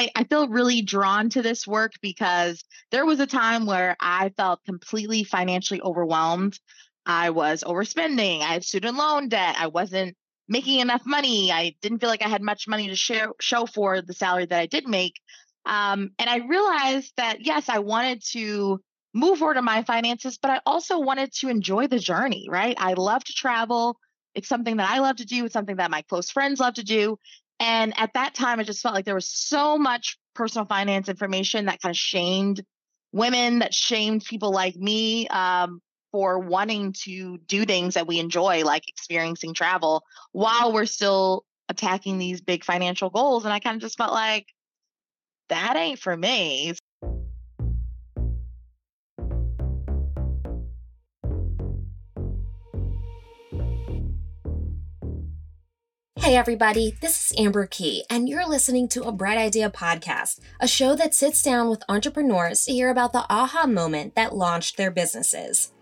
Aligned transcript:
I, 0.00 0.10
I 0.16 0.24
feel 0.24 0.48
really 0.48 0.80
drawn 0.80 1.28
to 1.30 1.42
this 1.42 1.66
work 1.66 1.92
because 2.00 2.64
there 2.90 3.04
was 3.04 3.20
a 3.20 3.26
time 3.26 3.66
where 3.66 3.96
I 4.00 4.30
felt 4.30 4.64
completely 4.64 5.24
financially 5.24 5.82
overwhelmed. 5.82 6.58
I 7.04 7.30
was 7.30 7.62
overspending. 7.64 8.40
I 8.40 8.54
had 8.54 8.64
student 8.64 8.96
loan 8.96 9.28
debt. 9.28 9.56
I 9.58 9.66
wasn't 9.66 10.16
making 10.48 10.80
enough 10.80 11.02
money. 11.04 11.52
I 11.52 11.74
didn't 11.82 11.98
feel 11.98 12.08
like 12.08 12.24
I 12.24 12.28
had 12.28 12.40
much 12.40 12.66
money 12.66 12.88
to 12.88 12.96
show, 12.96 13.34
show 13.42 13.66
for 13.66 14.00
the 14.00 14.14
salary 14.14 14.46
that 14.46 14.58
I 14.58 14.64
did 14.64 14.88
make. 14.88 15.20
Um, 15.66 16.12
and 16.18 16.30
I 16.30 16.46
realized 16.46 17.12
that, 17.18 17.44
yes, 17.44 17.68
I 17.68 17.80
wanted 17.80 18.22
to 18.32 18.80
move 19.12 19.38
forward 19.38 19.58
in 19.58 19.64
my 19.64 19.82
finances, 19.82 20.38
but 20.40 20.50
I 20.50 20.60
also 20.64 20.98
wanted 20.98 21.30
to 21.40 21.48
enjoy 21.50 21.88
the 21.88 21.98
journey, 21.98 22.46
right? 22.48 22.74
I 22.78 22.94
love 22.94 23.22
to 23.24 23.34
travel. 23.34 23.98
It's 24.34 24.48
something 24.48 24.78
that 24.78 24.88
I 24.88 25.00
love 25.00 25.16
to 25.16 25.26
do. 25.26 25.44
It's 25.44 25.52
something 25.52 25.76
that 25.76 25.90
my 25.90 26.02
close 26.02 26.30
friends 26.30 26.58
love 26.58 26.74
to 26.74 26.84
do. 26.84 27.18
And 27.60 27.92
at 27.98 28.14
that 28.14 28.34
time, 28.34 28.58
I 28.58 28.62
just 28.62 28.80
felt 28.80 28.94
like 28.94 29.04
there 29.04 29.14
was 29.14 29.28
so 29.28 29.76
much 29.76 30.18
personal 30.34 30.64
finance 30.64 31.08
information 31.08 31.66
that 31.66 31.80
kind 31.80 31.92
of 31.92 31.96
shamed 31.96 32.64
women, 33.12 33.58
that 33.58 33.74
shamed 33.74 34.24
people 34.24 34.50
like 34.50 34.76
me 34.76 35.28
um, 35.28 35.82
for 36.10 36.38
wanting 36.38 36.94
to 37.04 37.38
do 37.46 37.66
things 37.66 37.94
that 37.94 38.06
we 38.06 38.18
enjoy, 38.18 38.64
like 38.64 38.88
experiencing 38.88 39.52
travel, 39.52 40.02
while 40.32 40.72
we're 40.72 40.86
still 40.86 41.44
attacking 41.68 42.18
these 42.18 42.40
big 42.40 42.64
financial 42.64 43.10
goals. 43.10 43.44
And 43.44 43.52
I 43.52 43.60
kind 43.60 43.76
of 43.76 43.82
just 43.82 43.98
felt 43.98 44.12
like 44.12 44.46
that 45.50 45.76
ain't 45.76 45.98
for 45.98 46.16
me. 46.16 46.74
Hey, 56.20 56.36
everybody, 56.36 56.98
this 57.00 57.32
is 57.32 57.38
Amber 57.38 57.66
Key, 57.66 58.04
and 58.10 58.28
you're 58.28 58.46
listening 58.46 58.88
to 58.88 59.04
a 59.04 59.10
Bright 59.10 59.38
Idea 59.38 59.70
podcast, 59.70 60.38
a 60.60 60.68
show 60.68 60.94
that 60.94 61.14
sits 61.14 61.42
down 61.42 61.70
with 61.70 61.82
entrepreneurs 61.88 62.62
to 62.66 62.72
hear 62.72 62.90
about 62.90 63.14
the 63.14 63.24
aha 63.30 63.64
moment 63.66 64.14
that 64.16 64.36
launched 64.36 64.76
their 64.76 64.90
businesses. 64.90 65.72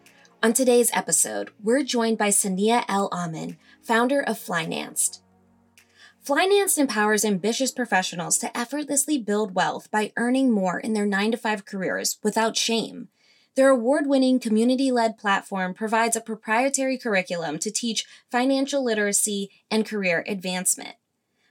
On 0.41 0.53
today's 0.53 0.93
episode, 0.95 1.51
we're 1.61 1.83
joined 1.83 2.19
by 2.19 2.31
Cinneah 2.31 2.85
El-Amin, 2.89 3.59
founder 3.83 4.23
of 4.23 4.39
Flynanced. 4.39 5.23
Flynanced 6.25 6.79
empowers 6.79 7.25
ambitious 7.25 7.73
professionals 7.73 8.39
to 8.39 8.57
effortlessly 8.57 9.19
build 9.19 9.57
wealth 9.57 9.91
by 9.91 10.13
earning 10.17 10.53
more 10.53 10.79
in 10.79 10.93
their 10.93 11.05
9 11.05 11.33
to 11.33 11.37
5 11.37 11.65
careers 11.65 12.19
without 12.23 12.57
shame. 12.57 13.09
Their 13.57 13.71
award 13.71 14.07
winning 14.07 14.39
community 14.39 14.93
led 14.93 15.19
platform 15.19 15.75
provides 15.75 16.17
a 16.17 16.21
proprietary 16.21 16.97
curriculum 16.97 17.59
to 17.59 17.71
teach 17.71 18.07
financial 18.31 18.85
literacy 18.85 19.51
and 19.71 19.85
career 19.85 20.25
advancement. 20.27 20.97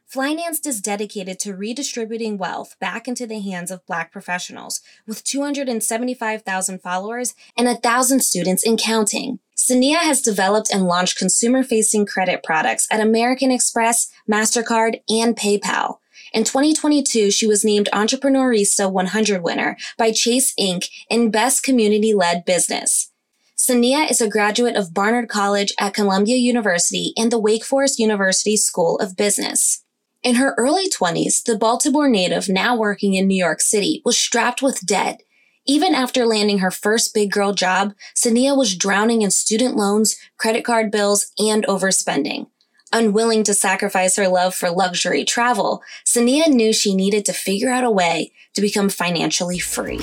Flynanced 0.10 0.66
is 0.66 0.80
dedicated 0.80 1.38
to 1.40 1.54
redistributing 1.54 2.38
wealth 2.38 2.78
back 2.80 3.10
into 3.10 3.28
the 3.28 3.42
hands 3.42 3.72
of 3.72 3.86
Black 3.86 4.10
professionals 4.10 4.80
with 5.06 5.22
275,000 5.26 6.82
followers 6.82 7.36
and 7.58 7.68
1,000 7.68 8.22
students 8.22 8.66
in 8.66 8.78
counting. 8.78 9.40
Cinneah 9.54 9.98
has 9.98 10.22
developed 10.22 10.70
and 10.74 10.86
launched 10.86 11.18
consumer 11.18 11.62
facing 11.62 12.06
credit 12.06 12.42
products 12.42 12.88
at 12.90 13.02
American 13.02 13.52
Express, 13.52 14.10
MasterCard, 14.32 15.02
and 15.10 15.36
PayPal. 15.36 15.98
In 16.34 16.44
2022, 16.44 17.32
she 17.32 17.48
was 17.48 17.64
named 17.64 17.90
Entreprenista 17.94 18.92
100 18.92 19.44
winner 19.44 19.78
by 19.98 20.12
Chase 20.12 20.54
Ink 20.58 20.90
in 21.10 21.32
Best 21.32 21.64
Community 21.64 22.14
Led 22.14 22.46
Business. 22.46 23.12
Cinneah 23.56 24.06
is 24.10 24.22
a 24.22 24.30
graduate 24.30 24.76
of 24.76 24.94
Barnard 24.94 25.30
College 25.30 25.74
at 25.80 25.94
Columbia 25.94 26.36
University 26.36 27.14
and 27.18 27.32
the 27.32 27.40
Wake 27.40 27.66
Forest 27.66 27.98
University 27.98 28.56
School 28.56 28.98
of 29.00 29.16
Business. 29.16 29.84
In 30.24 30.36
her 30.36 30.54
early 30.58 30.90
20s, 30.90 31.44
the 31.44 31.58
Baltimore 31.58 32.10
native, 32.10 32.50
now 32.50 32.76
working 32.76 33.14
in 33.14 33.28
New 33.28 33.38
York 33.38 33.62
City, 33.62 34.02
was 34.06 34.18
strapped 34.18 34.62
with 34.62 34.86
debt. 34.86 35.22
Even 35.66 35.96
after 35.96 36.26
landing 36.26 36.60
her 36.60 36.72
first 36.72 37.14
big 37.14 37.32
girl 37.32 37.54
job, 37.54 37.94
Cinneah 38.14 38.56
was 38.56 38.76
drowning 38.76 39.22
in 39.22 39.32
student 39.32 39.76
loans, 39.76 40.16
credit 40.38 40.64
card 40.64 40.92
bills, 40.92 41.32
and 41.38 41.66
overspending. 41.66 42.48
Unwilling 42.94 43.44
to 43.44 43.54
sacrifice 43.54 44.16
her 44.16 44.30
love 44.30 44.56
for 44.56 44.70
luxury 44.72 45.26
travel, 45.26 45.82
Cinneah 46.06 46.48
knew 46.48 46.72
she 46.72 46.96
needed 46.96 47.26
to 47.26 47.34
figure 47.34 47.70
out 47.70 47.84
a 47.84 47.92
way 47.92 48.32
to 48.54 48.62
become 48.62 48.90
financially 48.90 49.60
free. 49.60 50.00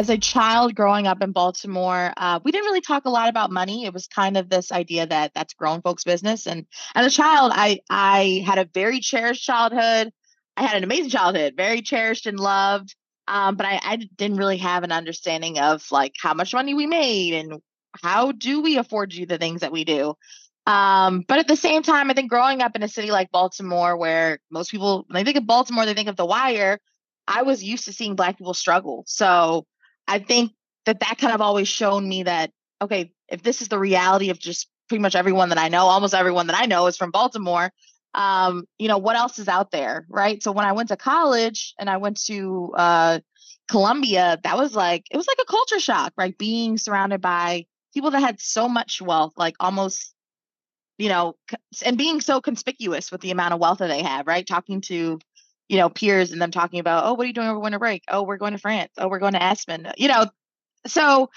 as 0.00 0.08
a 0.08 0.16
child 0.16 0.74
growing 0.74 1.06
up 1.06 1.20
in 1.22 1.32
Baltimore, 1.32 2.12
uh, 2.16 2.40
we 2.42 2.52
didn't 2.52 2.64
really 2.64 2.80
talk 2.80 3.04
a 3.04 3.10
lot 3.10 3.28
about 3.28 3.50
money. 3.50 3.84
It 3.84 3.92
was 3.92 4.06
kind 4.06 4.38
of 4.38 4.48
this 4.48 4.72
idea 4.72 5.04
that 5.06 5.34
that's 5.34 5.52
grown 5.52 5.82
folks' 5.82 6.04
business. 6.04 6.46
And 6.46 6.64
as 6.94 7.06
a 7.06 7.10
child, 7.10 7.52
I 7.54 7.80
I 7.90 8.42
had 8.46 8.58
a 8.58 8.64
very 8.72 9.00
cherished 9.00 9.44
childhood. 9.44 10.10
I 10.56 10.62
had 10.62 10.76
an 10.76 10.84
amazing 10.84 11.10
childhood, 11.10 11.54
very 11.56 11.82
cherished 11.82 12.26
and 12.26 12.40
loved. 12.40 12.94
Um, 13.28 13.56
but 13.56 13.66
I, 13.66 13.80
I 13.82 13.96
didn't 13.96 14.38
really 14.38 14.56
have 14.56 14.84
an 14.84 14.92
understanding 14.92 15.58
of 15.58 15.84
like 15.90 16.14
how 16.20 16.34
much 16.34 16.54
money 16.54 16.74
we 16.74 16.86
made 16.86 17.34
and 17.34 17.60
how 18.02 18.32
do 18.32 18.62
we 18.62 18.78
afford 18.78 19.10
do 19.10 19.26
the 19.26 19.38
things 19.38 19.60
that 19.60 19.72
we 19.72 19.84
do. 19.84 20.14
Um, 20.66 21.24
but 21.26 21.38
at 21.38 21.48
the 21.48 21.56
same 21.56 21.82
time, 21.82 22.10
I 22.10 22.14
think 22.14 22.30
growing 22.30 22.62
up 22.62 22.76
in 22.76 22.82
a 22.82 22.88
city 22.88 23.10
like 23.10 23.30
Baltimore, 23.32 23.96
where 23.96 24.38
most 24.50 24.70
people 24.70 25.04
when 25.08 25.14
they 25.14 25.24
think 25.24 25.38
of 25.38 25.46
Baltimore, 25.46 25.86
they 25.86 25.94
think 25.94 26.08
of 26.08 26.16
The 26.16 26.26
Wire. 26.26 26.78
I 27.26 27.42
was 27.42 27.62
used 27.62 27.86
to 27.86 27.92
seeing 27.92 28.16
Black 28.16 28.38
people 28.38 28.54
struggle. 28.54 29.04
So 29.06 29.66
I 30.06 30.18
think 30.18 30.52
that 30.86 31.00
that 31.00 31.18
kind 31.18 31.32
of 31.32 31.40
always 31.40 31.68
shown 31.68 32.08
me 32.08 32.24
that, 32.24 32.50
okay, 32.82 33.12
if 33.28 33.42
this 33.42 33.62
is 33.62 33.68
the 33.68 33.78
reality 33.78 34.30
of 34.30 34.38
just 34.38 34.68
pretty 34.88 35.02
much 35.02 35.14
everyone 35.14 35.50
that 35.50 35.58
I 35.58 35.68
know, 35.68 35.86
almost 35.86 36.14
everyone 36.14 36.48
that 36.48 36.60
I 36.60 36.66
know 36.66 36.86
is 36.86 36.96
from 36.96 37.10
Baltimore, 37.10 37.70
um, 38.14 38.64
you 38.78 38.88
know, 38.88 38.98
what 38.98 39.16
else 39.16 39.38
is 39.38 39.48
out 39.48 39.70
there, 39.70 40.06
right? 40.08 40.42
So 40.42 40.52
when 40.52 40.66
I 40.66 40.72
went 40.72 40.88
to 40.88 40.96
college 40.96 41.74
and 41.78 41.88
I 41.88 41.98
went 41.98 42.20
to 42.24 42.72
uh, 42.76 43.20
Columbia, 43.68 44.38
that 44.42 44.56
was 44.56 44.74
like, 44.74 45.04
it 45.10 45.16
was 45.16 45.28
like 45.28 45.38
a 45.40 45.50
culture 45.50 45.78
shock, 45.78 46.12
right? 46.16 46.36
Being 46.36 46.76
surrounded 46.76 47.20
by 47.20 47.66
people 47.94 48.10
that 48.12 48.20
had 48.20 48.40
so 48.40 48.68
much 48.68 49.00
wealth, 49.02 49.34
like 49.36 49.56
almost, 49.60 50.14
you 50.98 51.08
know, 51.08 51.34
and 51.84 51.98
being 51.98 52.20
so 52.20 52.40
conspicuous 52.40 53.10
with 53.10 53.20
the 53.20 53.30
amount 53.30 53.54
of 53.54 53.60
wealth 53.60 53.78
that 53.78 53.88
they 53.88 54.02
have, 54.02 54.26
right? 54.26 54.46
Talking 54.46 54.80
to 54.82 55.18
you 55.70 55.76
know, 55.76 55.88
peers 55.88 56.32
and 56.32 56.42
them 56.42 56.50
talking 56.50 56.80
about, 56.80 57.04
oh, 57.04 57.14
what 57.14 57.22
are 57.22 57.26
you 57.28 57.32
doing 57.32 57.46
over 57.46 57.60
winter 57.60 57.78
break? 57.78 58.02
Oh, 58.08 58.24
we're 58.24 58.38
going 58.38 58.54
to 58.54 58.58
France. 58.58 58.90
Oh, 58.98 59.06
we're 59.06 59.20
going 59.20 59.34
to 59.34 59.42
Aspen. 59.42 59.86
You 59.96 60.08
know, 60.08 60.26
so 60.84 61.30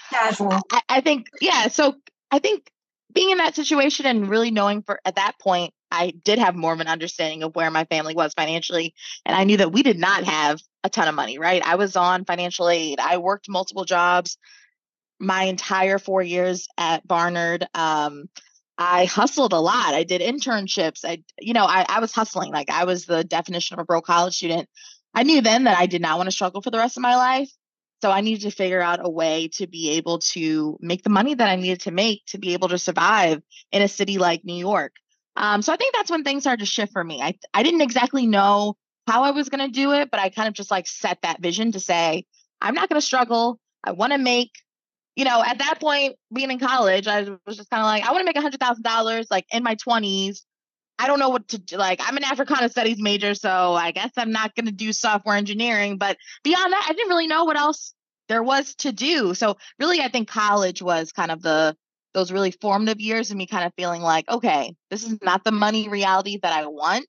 I, 0.72 0.80
I 0.88 1.00
think, 1.02 1.28
yeah. 1.40 1.68
So 1.68 1.94
I 2.32 2.40
think 2.40 2.68
being 3.12 3.30
in 3.30 3.38
that 3.38 3.54
situation 3.54 4.06
and 4.06 4.28
really 4.28 4.50
knowing 4.50 4.82
for 4.82 4.98
at 5.04 5.14
that 5.14 5.34
point, 5.40 5.72
I 5.92 6.14
did 6.24 6.40
have 6.40 6.56
more 6.56 6.72
of 6.72 6.80
an 6.80 6.88
understanding 6.88 7.44
of 7.44 7.54
where 7.54 7.70
my 7.70 7.84
family 7.84 8.16
was 8.16 8.34
financially. 8.34 8.92
And 9.24 9.36
I 9.36 9.44
knew 9.44 9.58
that 9.58 9.70
we 9.70 9.84
did 9.84 10.00
not 10.00 10.24
have 10.24 10.60
a 10.82 10.90
ton 10.90 11.06
of 11.06 11.14
money, 11.14 11.38
right? 11.38 11.62
I 11.64 11.76
was 11.76 11.94
on 11.94 12.24
financial 12.24 12.68
aid. 12.68 12.98
I 12.98 13.18
worked 13.18 13.48
multiple 13.48 13.84
jobs 13.84 14.36
my 15.18 15.44
entire 15.44 15.98
four 15.98 16.22
years 16.22 16.68
at 16.78 17.06
Barnard. 17.06 17.66
Um, 17.74 18.28
I 18.76 19.04
hustled 19.04 19.52
a 19.52 19.60
lot. 19.60 19.94
I 19.94 20.02
did 20.02 20.20
internships. 20.20 21.04
I, 21.04 21.22
you 21.40 21.52
know, 21.52 21.64
I, 21.64 21.86
I 21.88 22.00
was 22.00 22.12
hustling. 22.12 22.52
Like 22.52 22.70
I 22.70 22.84
was 22.84 23.06
the 23.06 23.22
definition 23.22 23.74
of 23.74 23.82
a 23.82 23.84
broke 23.84 24.06
college 24.06 24.36
student. 24.36 24.68
I 25.14 25.22
knew 25.22 25.40
then 25.40 25.64
that 25.64 25.78
I 25.78 25.86
did 25.86 26.02
not 26.02 26.16
want 26.16 26.26
to 26.26 26.32
struggle 26.32 26.60
for 26.60 26.70
the 26.70 26.78
rest 26.78 26.96
of 26.96 27.02
my 27.02 27.16
life. 27.16 27.50
So 28.02 28.10
I 28.10 28.20
needed 28.20 28.42
to 28.42 28.50
figure 28.50 28.82
out 28.82 28.98
a 29.02 29.08
way 29.08 29.48
to 29.54 29.66
be 29.66 29.92
able 29.92 30.18
to 30.18 30.76
make 30.80 31.02
the 31.02 31.10
money 31.10 31.34
that 31.34 31.48
I 31.48 31.56
needed 31.56 31.82
to 31.82 31.90
make 31.90 32.26
to 32.26 32.38
be 32.38 32.52
able 32.52 32.68
to 32.68 32.78
survive 32.78 33.40
in 33.72 33.80
a 33.80 33.88
city 33.88 34.18
like 34.18 34.44
New 34.44 34.56
York. 34.56 34.92
Um, 35.36 35.62
so 35.62 35.72
I 35.72 35.76
think 35.76 35.94
that's 35.94 36.10
when 36.10 36.24
things 36.24 36.42
started 36.42 36.60
to 36.60 36.70
shift 36.70 36.92
for 36.92 37.02
me. 37.02 37.22
I 37.22 37.38
I 37.54 37.62
didn't 37.62 37.80
exactly 37.80 38.26
know 38.26 38.76
how 39.06 39.22
I 39.22 39.30
was 39.30 39.48
going 39.48 39.64
to 39.64 39.72
do 39.72 39.92
it, 39.92 40.10
but 40.10 40.20
I 40.20 40.28
kind 40.30 40.48
of 40.48 40.54
just 40.54 40.70
like 40.70 40.86
set 40.86 41.18
that 41.22 41.40
vision 41.40 41.72
to 41.72 41.80
say, 41.80 42.26
I'm 42.60 42.74
not 42.74 42.88
going 42.88 43.00
to 43.00 43.06
struggle. 43.06 43.58
I 43.82 43.92
want 43.92 44.12
to 44.12 44.18
make 44.18 44.50
you 45.16 45.24
know, 45.24 45.42
at 45.44 45.58
that 45.58 45.80
point, 45.80 46.16
being 46.32 46.50
in 46.50 46.58
college, 46.58 47.06
I 47.06 47.22
was 47.46 47.56
just 47.56 47.70
kind 47.70 47.80
of 47.80 47.86
like, 47.86 48.04
I 48.04 48.12
want 48.12 48.20
to 48.20 48.24
make 48.24 48.36
hundred 48.36 48.60
thousand 48.60 48.82
dollars, 48.82 49.26
like 49.30 49.46
in 49.52 49.62
my 49.62 49.74
twenties. 49.76 50.44
I 50.96 51.08
don't 51.08 51.18
know 51.18 51.30
what 51.30 51.48
to 51.48 51.58
do. 51.58 51.76
Like, 51.76 52.00
I'm 52.02 52.16
an 52.16 52.24
Africana 52.24 52.68
studies 52.68 53.00
major, 53.00 53.34
so 53.34 53.72
I 53.74 53.90
guess 53.90 54.12
I'm 54.16 54.30
not 54.30 54.54
going 54.54 54.66
to 54.66 54.72
do 54.72 54.92
software 54.92 55.36
engineering. 55.36 55.98
But 55.98 56.16
beyond 56.44 56.72
that, 56.72 56.86
I 56.88 56.92
didn't 56.92 57.08
really 57.08 57.26
know 57.26 57.44
what 57.44 57.56
else 57.56 57.94
there 58.28 58.42
was 58.44 58.76
to 58.76 58.92
do. 58.92 59.34
So 59.34 59.56
really, 59.78 60.00
I 60.00 60.08
think 60.08 60.28
college 60.28 60.82
was 60.82 61.12
kind 61.12 61.30
of 61.30 61.42
the 61.42 61.76
those 62.12 62.30
really 62.30 62.52
formative 62.52 63.00
years 63.00 63.32
of 63.32 63.36
me 63.36 63.46
kind 63.46 63.66
of 63.66 63.74
feeling 63.76 64.00
like, 64.00 64.28
okay, 64.30 64.76
this 64.88 65.02
is 65.02 65.18
not 65.20 65.42
the 65.42 65.50
money 65.50 65.88
reality 65.88 66.38
that 66.40 66.52
I 66.52 66.66
want. 66.66 67.08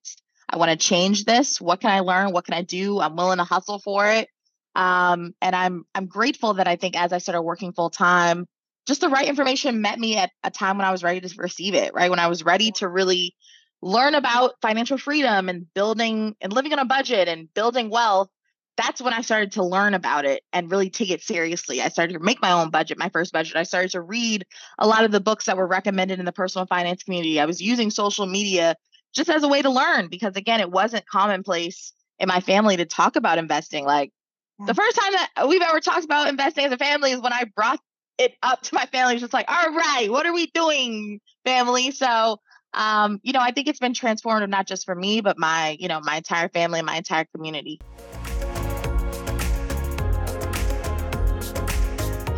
I 0.50 0.58
want 0.58 0.72
to 0.72 0.78
change 0.78 1.25
this. 1.25 1.62
What 1.62 1.80
can 1.80 1.92
I 1.92 2.00
learn? 2.00 2.31
What 2.31 2.46
can 2.46 2.56
I 2.56 2.63
do? 2.63 3.00
I'm 3.00 3.16
willing 3.16 3.38
to 3.38 3.44
hustle 3.44 3.80
for 3.80 4.08
it. 4.10 4.28
Um, 4.75 5.33
and 5.42 5.56
I'm 5.56 5.86
I'm 5.95 6.07
grateful 6.07 6.56
that 6.56 6.68
I 6.68 6.75
think 6.75 6.95
as 6.95 7.13
I 7.13 7.19
started 7.19 7.42
working 7.42 7.74
full 7.74 7.89
time, 7.89 8.45
just 8.86 9.01
the 9.01 9.10
right 9.10 9.27
information 9.27 9.81
met 9.81 10.00
me 10.00 10.18
at 10.18 10.31
a 10.44 10.51
time 10.51 10.77
when 10.77 10.86
I 10.86 10.92
was 10.92 11.04
ready 11.04 11.22
to 11.22 11.36
receive 11.38 11.74
it, 11.74 11.94
right? 11.94 12.10
When 12.10 12.19
I 12.19 12.27
was 12.27 12.44
ready 12.44 12.72
to 12.74 12.88
really 12.88 13.36
learn 13.81 14.16
about 14.16 14.54
financial 14.62 14.98
freedom 14.98 15.50
and 15.50 15.72
building 15.74 16.36
and 16.42 16.51
living 16.51 16.74
on 16.74 16.80
a 16.80 16.86
budget 16.86 17.27
and 17.27 17.54
building 17.54 17.89
wealth. 17.89 18.30
That's 18.77 19.01
when 19.01 19.13
I 19.13 19.22
started 19.22 19.54
to 19.54 19.63
learn 19.63 19.94
about 19.94 20.25
it 20.25 20.44
and 20.51 20.69
really 20.69 20.89
take 20.89 21.10
it 21.10 21.22
seriously. 21.22 21.81
I 21.81 21.88
started 21.88 22.13
to 22.13 22.19
make 22.19 22.42
my 22.42 22.51
own 22.51 22.72
budget, 22.72 22.98
my 22.98 23.07
first 23.07 23.31
budget. 23.31 23.56
I 23.56 23.63
started 23.63 23.92
to 23.92 24.01
read 24.01 24.45
a 24.80 24.88
lot 24.88 25.06
of 25.06 25.12
the 25.12 25.22
books 25.22 25.45
that 25.45 25.56
were 25.56 25.68
recommended 25.68 26.19
in 26.19 26.25
the 26.25 26.33
personal 26.33 26.66
finance 26.66 27.04
community. 27.04 27.39
I 27.39 27.45
was 27.45 27.62
using 27.62 27.89
social 27.89 28.25
media 28.25 28.75
just 29.13 29.30
as 29.30 29.44
a 29.44 29.48
way 29.48 29.62
to 29.62 29.69
learn 29.69 30.10
because 30.10 30.36
again, 30.36 30.60
it 30.60 30.72
wasn't 30.72 31.07
commonplace 31.07 31.94
in 32.19 32.27
my 32.27 32.42
family 32.42 32.75
to 32.77 32.86
talk 32.86 33.16
about 33.16 33.38
investing. 33.38 33.86
Like 33.86 34.12
yeah. 34.60 34.66
the 34.66 34.74
first 34.74 34.96
time 34.96 35.13
that 35.13 35.48
we've 35.48 35.62
ever 35.62 35.80
talked 35.80 36.06
about 36.06 36.28
investing 36.28 36.66
as 36.66 36.72
a 36.72 36.78
family 36.78 37.12
is 37.12 37.22
when 37.22 37.34
I 37.34 37.46
brought 37.56 37.80
it 38.18 38.34
up 38.44 38.62
to 38.62 38.75
my 38.75 38.86
family. 38.88 39.13
It's 39.13 39.22
just 39.22 39.34
like, 39.34 39.50
all 39.50 39.74
right, 39.74 40.10
what 40.10 40.25
are 40.25 40.34
we 40.34 40.48
doing, 40.48 41.19
family? 41.44 41.92
So 41.92 42.40
um, 42.75 43.19
you 43.24 43.31
know, 43.31 43.40
I 43.40 43.52
think 43.52 43.68
it's 43.68 43.80
been 43.80 43.94
transformative 43.94 44.50
not 44.50 44.68
just 44.68 44.86
for 44.86 44.96
me, 44.96 45.22
but 45.22 45.40
my, 45.40 45.78
you 45.80 45.88
know, 45.88 46.02
my 46.02 46.18
entire 46.18 46.50
family 46.50 46.80
and 46.80 46.86
my 46.86 46.98
entire 46.98 47.25
community. 47.34 47.80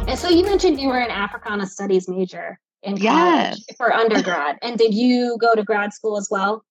And 0.07 0.17
so 0.17 0.29
you 0.29 0.43
mentioned 0.43 0.79
you 0.79 0.87
were 0.87 0.99
an 0.99 1.11
Africana 1.11 1.65
Studies 1.65 2.07
major 2.07 2.59
in 2.83 2.93
college 2.93 3.03
yes. 3.03 3.63
for 3.75 3.91
undergrad. 3.93 4.57
and 4.61 4.77
did 4.77 4.93
you 4.93 5.37
go 5.41 5.55
to 5.55 5.63
grad 5.63 5.91
school 5.91 6.17
as 6.17 6.27
well? 6.29 6.63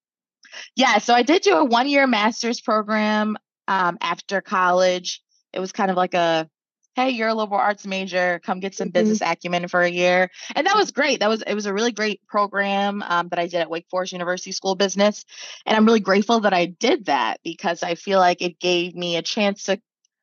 Yeah, 0.76 0.98
so 0.98 1.12
I 1.12 1.22
did 1.22 1.42
do 1.42 1.56
a 1.56 1.64
one 1.64 1.88
year 1.88 2.06
master's 2.06 2.60
program 2.60 3.36
um, 3.68 3.98
after 4.00 4.40
college. 4.40 5.20
It 5.56 5.60
was 5.60 5.72
kind 5.72 5.90
of 5.90 5.96
like 5.96 6.14
a 6.14 6.48
hey, 6.96 7.10
you're 7.10 7.28
a 7.28 7.34
liberal 7.34 7.60
arts 7.60 7.86
major, 7.86 8.40
come 8.42 8.58
get 8.58 8.74
some 8.74 8.88
mm-hmm. 8.88 8.92
business 8.92 9.20
acumen 9.20 9.68
for 9.68 9.82
a 9.82 9.90
year. 9.90 10.30
And 10.54 10.66
that 10.66 10.76
was 10.76 10.90
great. 10.90 11.20
That 11.20 11.28
was 11.28 11.42
it 11.46 11.54
was 11.54 11.66
a 11.66 11.74
really 11.74 11.92
great 11.92 12.26
program 12.26 13.02
um, 13.06 13.28
that 13.28 13.38
I 13.38 13.46
did 13.46 13.60
at 13.60 13.70
Wake 13.70 13.86
Forest 13.90 14.12
University 14.12 14.50
School 14.50 14.72
of 14.72 14.78
Business. 14.78 15.24
And 15.66 15.76
I'm 15.76 15.84
really 15.84 16.00
grateful 16.00 16.40
that 16.40 16.54
I 16.54 16.66
did 16.66 17.06
that 17.06 17.40
because 17.44 17.82
I 17.82 17.94
feel 17.96 18.18
like 18.18 18.40
it 18.40 18.58
gave 18.58 18.94
me 18.94 19.16
a 19.16 19.22
chance 19.22 19.64
to 19.64 19.78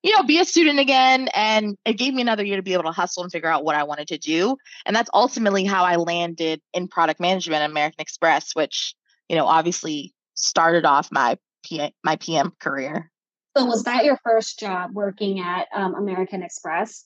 you 0.06 0.12
know, 0.12 0.24
be 0.24 0.39
a 0.39 0.45
student 0.45 0.80
again. 0.80 1.30
And 1.33 1.77
it 1.85 1.94
gave 1.94 2.13
me 2.13 2.21
another 2.21 2.44
year 2.44 2.57
to 2.57 2.62
be 2.62 2.74
able 2.74 2.83
to 2.83 2.91
hustle 2.91 3.24
and 3.24 3.31
figure 3.31 3.50
out 3.50 3.63
what 3.63 3.77
I 3.77 3.83
wanted 3.83 4.09
to 4.09 4.18
do. 4.18 4.57
And 4.85 4.94
that's 4.94 5.09
ultimately 5.13 5.63
how 5.63 5.85
I 5.85 5.95
landed 5.95 6.62
in 6.74 6.89
product 6.89 7.21
management 7.21 7.62
at 7.62 7.69
American 7.69 8.01
Express, 8.01 8.53
which, 8.53 8.95
you 9.30 9.38
know, 9.38 9.45
obviously 9.45 10.13
started 10.33 10.83
off 10.83 11.07
my 11.09 11.38
P- 11.63 11.94
my 12.03 12.18
PM 12.18 12.51
career. 12.59 13.09
So 13.56 13.66
was 13.66 13.84
that 13.84 14.06
your 14.06 14.18
first 14.24 14.60
job 14.60 14.92
working 14.94 15.40
at 15.40 15.68
um, 15.74 15.96
American 15.96 16.42
Express? 16.42 17.06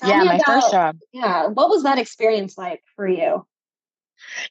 Tell 0.00 0.10
yeah, 0.10 0.22
my 0.22 0.34
about, 0.36 0.46
first 0.46 0.70
job. 0.70 0.98
Yeah. 1.12 1.46
What 1.48 1.68
was 1.68 1.82
that 1.82 1.98
experience 1.98 2.56
like 2.56 2.82
for 2.94 3.08
you? 3.08 3.46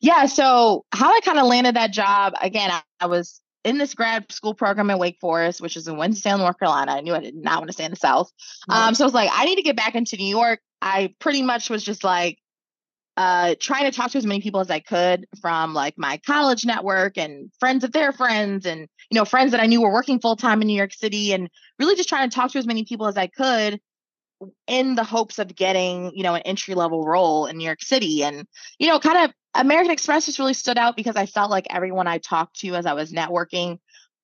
Yeah. 0.02 0.26
So 0.26 0.86
how 0.92 1.10
I 1.14 1.20
kind 1.22 1.40
of 1.40 1.46
landed 1.46 1.76
that 1.76 1.92
job, 1.92 2.34
again, 2.42 2.70
I, 2.70 2.82
I 3.00 3.06
was 3.06 3.42
in 3.64 3.78
this 3.78 3.94
grad 3.94 4.32
school 4.32 4.54
program 4.54 4.90
at 4.90 5.00
Wake 5.00 5.20
Forest, 5.20 5.62
which 5.62 5.78
is 5.78 5.88
in 5.88 5.98
Winston, 5.98 6.40
North 6.40 6.60
Carolina. 6.60 6.94
I 6.94 7.02
knew 7.02 7.14
I 7.14 7.20
did 7.20 7.36
not 7.36 7.60
want 7.60 7.68
to 7.68 7.74
stay 7.74 7.86
in 7.86 7.92
the 7.92 7.98
South. 7.98 8.32
Um, 8.70 8.94
so 8.96 9.04
I 9.04 9.08
was 9.08 9.14
like, 9.14 9.30
I 9.34 9.46
need 9.46 9.56
to 9.56 9.62
get 9.62 9.76
back 9.76 9.96
into 9.96 10.18
New 10.18 10.28
York. 10.28 10.60
I 10.82 11.14
pretty 11.20 11.42
much 11.42 11.70
was 11.70 11.84
just 11.84 12.04
like 12.04 12.40
uh, 13.18 13.56
trying 13.60 13.90
to 13.90 13.92
talk 13.92 14.12
to 14.12 14.18
as 14.18 14.26
many 14.26 14.42
people 14.42 14.60
as 14.60 14.70
I 14.70 14.80
could 14.80 15.26
from 15.42 15.74
like 15.74 15.96
my 15.98 16.18
college 16.26 16.66
network 16.66 17.18
and 17.18 17.52
friends 17.60 17.84
of 17.84 17.92
their 17.92 18.12
friends 18.12 18.66
and 18.66 18.82
you 19.10 19.16
know 19.16 19.26
friends 19.26 19.52
that 19.52 19.60
I 19.60 19.66
knew 19.66 19.82
were 19.82 19.92
working 19.92 20.20
full 20.20 20.36
time 20.36 20.62
in 20.62 20.68
New 20.68 20.78
York 20.78 20.94
City 20.94 21.34
and 21.34 21.50
really 21.80 21.96
just 21.96 22.10
trying 22.10 22.30
to 22.30 22.36
talk 22.36 22.52
to 22.52 22.60
as 22.60 22.68
many 22.68 22.86
people 22.86 23.08
as 23.08 23.18
I 23.18 23.28
could 23.28 23.80
in 24.68 24.94
the 24.94 25.04
hopes 25.04 25.40
of 25.40 25.56
getting 25.56 26.12
you 26.14 26.22
know 26.22 26.36
an 26.36 26.44
entry 26.44 26.76
level 26.76 27.04
role 27.04 27.48
in 27.48 27.58
New 27.58 27.66
York 27.66 27.82
City 27.82 28.24
and 28.24 28.46
you 28.78 28.88
know 28.88 29.00
kind 29.00 29.26
of 29.26 29.34
American 29.56 29.92
Express 29.92 30.28
just 30.28 30.40
really 30.40 30.54
stood 30.54 30.78
out 30.78 30.96
because 30.96 31.16
I 31.16 31.26
felt 31.26 31.50
like 31.50 31.68
everyone 31.70 32.08
I 32.08 32.20
talked 32.20 32.60
to 32.60 32.76
as 32.76 32.86
I 32.86 32.94
was 32.94 33.12
networking 33.12 33.80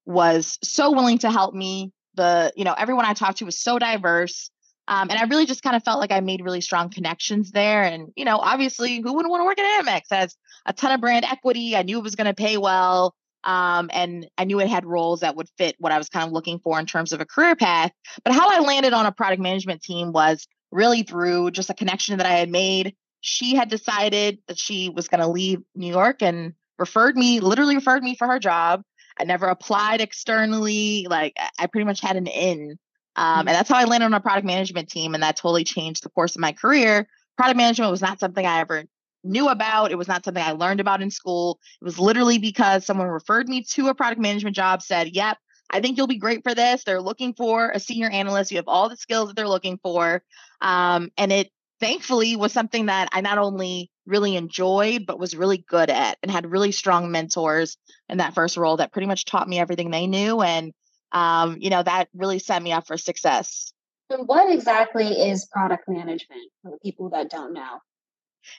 was 0.06 0.60
so 0.64 0.92
willing 0.92 1.18
to 1.20 1.32
help 1.32 1.54
me. 1.54 1.92
The, 2.16 2.54
you 2.56 2.64
know, 2.64 2.74
everyone 2.74 3.06
I 3.06 3.14
talked 3.14 3.40
to 3.40 3.46
was 3.46 3.58
so 3.58 3.80
diverse. 3.80 4.52
Um, 4.88 5.10
and 5.10 5.18
I 5.20 5.24
really 5.24 5.46
just 5.46 5.64
kind 5.64 5.76
of 5.76 5.84
felt 5.84 6.00
like 6.00 6.12
I 6.12 6.20
made 6.20 6.44
really 6.44 6.62
strong 6.62 6.90
connections 6.90 7.52
there. 7.52 7.84
And, 7.84 8.12
you 8.16 8.26
know, 8.26 8.38
obviously, 8.38 8.98
who 9.02 9.14
wouldn't 9.14 9.32
want 9.32 9.42
to 9.42 9.46
work 9.46 9.60
at 9.60 9.86
Amex? 9.86 10.02
Has 10.12 10.36
a 10.66 10.74
ton 10.74 10.92
of 10.92 11.02
brand 11.02 11.26
equity. 11.26 11.76
I 11.76 11.84
knew 11.84 12.00
it 12.00 12.04
was 12.04 12.16
going 12.16 12.28
to 12.28 12.34
pay 12.34 12.58
well. 12.58 13.16
Um, 13.46 13.90
and 13.94 14.28
I 14.38 14.46
knew 14.46 14.60
it 14.60 14.70
had 14.70 14.86
roles 14.86 15.20
that 15.22 15.36
would 15.36 15.50
fit 15.58 15.76
what 15.78 15.92
I 15.92 15.98
was 15.98 16.10
kind 16.10 16.26
of 16.26 16.32
looking 16.32 16.60
for 16.60 16.80
in 16.80 16.86
terms 16.86 17.12
of 17.12 17.22
a 17.22 17.26
career 17.26 17.56
path. 17.56 17.92
But 18.24 18.34
how 18.34 18.48
I 18.50 18.60
landed 18.60 18.94
on 18.94 19.06
a 19.06 19.12
product 19.12 19.42
management 19.42 19.82
team 19.82 20.14
was 20.14 20.48
really 20.72 21.04
through 21.04 21.52
just 21.52 21.70
a 21.70 21.74
connection 21.74 22.18
that 22.18 22.26
I 22.26 22.34
had 22.34 22.50
made 22.50 22.96
she 23.24 23.56
had 23.56 23.70
decided 23.70 24.40
that 24.48 24.60
she 24.60 24.90
was 24.90 25.08
going 25.08 25.22
to 25.22 25.28
leave 25.28 25.62
New 25.76 25.88
York 25.88 26.22
and 26.22 26.54
referred 26.78 27.16
me, 27.16 27.40
literally 27.40 27.76
referred 27.76 28.04
me 28.04 28.16
for 28.16 28.28
her 28.28 28.38
job. 28.38 28.84
I 29.18 29.24
never 29.24 29.48
applied 29.48 30.02
externally. 30.02 31.08
Like 31.10 31.34
I 31.58 31.68
pretty 31.68 31.86
much 31.86 32.02
had 32.02 32.18
an 32.18 32.28
in. 32.28 32.78
Um, 33.16 33.26
mm-hmm. 33.26 33.48
And 33.48 33.56
that's 33.56 33.70
how 33.70 33.78
I 33.78 33.86
landed 33.86 34.06
on 34.06 34.14
a 34.14 34.20
product 34.20 34.46
management 34.46 34.90
team. 34.90 35.14
And 35.14 35.24
that 35.24 35.38
totally 35.38 35.64
changed 35.64 36.04
the 36.04 36.10
course 36.10 36.36
of 36.36 36.42
my 36.42 36.52
career. 36.52 37.08
Product 37.38 37.58
management 37.58 37.92
was 37.92 38.02
not 38.02 38.20
something 38.20 38.46
I 38.46 38.60
ever 38.60 38.84
knew 39.24 39.50
about. 39.50 39.92
It 39.92 39.98
was 39.98 40.08
not 40.08 40.26
something 40.26 40.44
I 40.44 40.52
learned 40.52 40.80
about 40.80 41.02
in 41.02 41.10
school. 41.10 41.60
It 41.82 41.86
was 41.86 42.00
literally 42.00 42.38
because 42.38 42.86
someone 42.86 43.08
referred 43.08 43.48
me 43.48 43.64
to 43.72 43.88
a 43.88 43.96
product 43.96 44.22
management 44.22 44.56
job, 44.56 44.82
said, 44.82 45.10
Yep, 45.10 45.38
I 45.70 45.80
think 45.80 45.98
you'll 45.98 46.08
be 46.08 46.18
great 46.18 46.44
for 46.44 46.54
this. 46.54 46.84
They're 46.84 47.02
looking 47.02 47.34
for 47.34 47.72
a 47.72 47.80
senior 47.80 48.10
analyst. 48.10 48.52
You 48.52 48.58
have 48.58 48.68
all 48.68 48.90
the 48.90 48.98
skills 48.98 49.30
that 49.30 49.36
they're 49.36 49.48
looking 49.48 49.80
for. 49.82 50.24
Um, 50.62 51.12
and 51.18 51.32
it 51.32 51.50
thankfully 51.80 52.36
was 52.36 52.54
something 52.54 52.86
that 52.86 53.10
I 53.12 53.22
not 53.22 53.40
only 53.40 53.90
really 54.06 54.36
enjoyed, 54.36 55.06
but 55.06 55.20
was 55.20 55.36
really 55.36 55.58
good 55.58 55.90
at 55.90 56.18
and 56.22 56.32
had 56.32 56.52
really 56.52 56.72
strong 56.72 57.12
mentors 57.12 57.78
in 58.10 58.20
that 58.20 58.36
first 58.36 58.58
role 58.58 58.78
that 58.78 58.92
pretty 58.92 59.08
much 59.08 59.26
taught 59.26 59.50
me 59.50 59.60
everything 59.60 59.92
they 59.92 60.08
knew. 60.08 60.42
And, 60.42 60.74
um, 61.14 61.58
you 61.60 61.70
know, 61.70 61.84
that 61.84 62.10
really 62.14 62.40
set 62.40 62.62
me 62.62 62.72
up 62.72 62.88
for 62.88 62.98
success. 62.98 63.72
And 64.10 64.28
what 64.28 64.54
exactly 64.54 65.08
is 65.08 65.46
product 65.46 65.86
management 65.88 66.42
for 66.62 66.72
the 66.72 66.78
people 66.84 67.10
that 67.12 67.30
don't 67.30 67.54
know? 67.54 67.80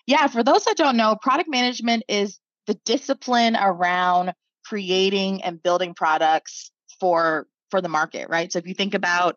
Yeah, 0.07 0.27
for 0.29 0.43
those 0.43 0.65
that 0.65 0.77
don't 0.77 0.97
know, 0.97 1.17
product 1.21 1.51
management 1.51 2.05
is 2.09 2.39
the 2.67 2.75
discipline 2.87 3.57
around 3.57 4.33
creating 4.65 5.43
and 5.43 5.63
building 5.63 5.95
products 5.95 6.71
for 6.99 7.47
for 7.71 7.81
the 7.81 7.89
market, 7.89 8.29
right? 8.31 8.51
So 8.53 8.59
if 8.59 8.67
you 8.67 8.75
think 8.75 8.95
about 8.95 9.37